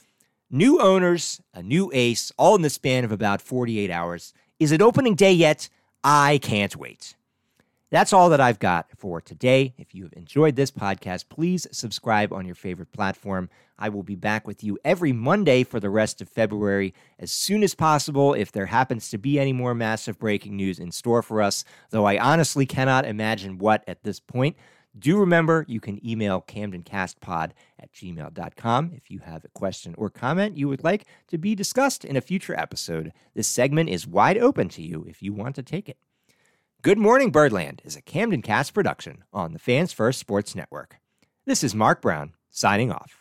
new 0.50 0.80
owners, 0.80 1.40
a 1.54 1.62
new 1.62 1.90
ace, 1.92 2.32
all 2.36 2.56
in 2.56 2.62
the 2.62 2.70
span 2.70 3.04
of 3.04 3.12
about 3.12 3.40
48 3.40 3.90
hours. 3.90 4.32
Is 4.58 4.72
it 4.72 4.82
opening 4.82 5.14
day 5.14 5.32
yet? 5.32 5.68
I 6.02 6.38
can't 6.38 6.76
wait. 6.76 7.16
That's 7.90 8.12
all 8.12 8.30
that 8.30 8.40
I've 8.40 8.58
got 8.58 8.88
for 8.96 9.20
today. 9.20 9.72
If 9.78 9.94
you 9.94 10.02
have 10.02 10.12
enjoyed 10.14 10.56
this 10.56 10.72
podcast, 10.72 11.28
please 11.28 11.68
subscribe 11.70 12.32
on 12.32 12.44
your 12.44 12.56
favorite 12.56 12.90
platform. 12.90 13.48
I 13.78 13.90
will 13.90 14.02
be 14.02 14.16
back 14.16 14.46
with 14.46 14.64
you 14.64 14.76
every 14.84 15.12
Monday 15.12 15.62
for 15.62 15.78
the 15.78 15.90
rest 15.90 16.20
of 16.20 16.28
February 16.28 16.94
as 17.18 17.30
soon 17.30 17.62
as 17.62 17.74
possible 17.76 18.34
if 18.34 18.50
there 18.50 18.66
happens 18.66 19.08
to 19.10 19.18
be 19.18 19.38
any 19.38 19.52
more 19.52 19.72
massive 19.74 20.18
breaking 20.18 20.56
news 20.56 20.80
in 20.80 20.90
store 20.90 21.22
for 21.22 21.40
us, 21.40 21.64
though 21.90 22.06
I 22.06 22.18
honestly 22.18 22.66
cannot 22.66 23.04
imagine 23.04 23.58
what 23.58 23.84
at 23.86 24.02
this 24.02 24.18
point. 24.18 24.56
Do 24.98 25.18
remember 25.18 25.64
you 25.68 25.78
can 25.78 26.04
email 26.06 26.40
camdencastpod 26.40 27.50
at 27.78 27.92
gmail.com 27.92 28.92
if 28.94 29.10
you 29.10 29.18
have 29.18 29.44
a 29.44 29.48
question 29.48 29.94
or 29.98 30.08
comment 30.08 30.56
you 30.56 30.68
would 30.68 30.84
like 30.84 31.06
to 31.28 31.36
be 31.36 31.54
discussed 31.54 32.04
in 32.04 32.16
a 32.16 32.22
future 32.22 32.58
episode. 32.58 33.12
This 33.34 33.48
segment 33.48 33.90
is 33.90 34.06
wide 34.06 34.38
open 34.38 34.68
to 34.70 34.82
you 34.82 35.04
if 35.06 35.22
you 35.22 35.34
want 35.34 35.54
to 35.56 35.62
take 35.62 35.88
it. 35.88 35.98
Good 36.80 36.98
Morning 36.98 37.30
Birdland 37.30 37.82
is 37.84 37.96
a 37.96 38.02
Camden 38.02 38.40
Cast 38.40 38.72
production 38.72 39.24
on 39.32 39.52
the 39.52 39.58
Fans 39.58 39.92
First 39.92 40.18
Sports 40.18 40.54
Network. 40.54 40.96
This 41.44 41.62
is 41.62 41.74
Mark 41.74 42.00
Brown 42.00 42.32
signing 42.50 42.90
off. 42.90 43.12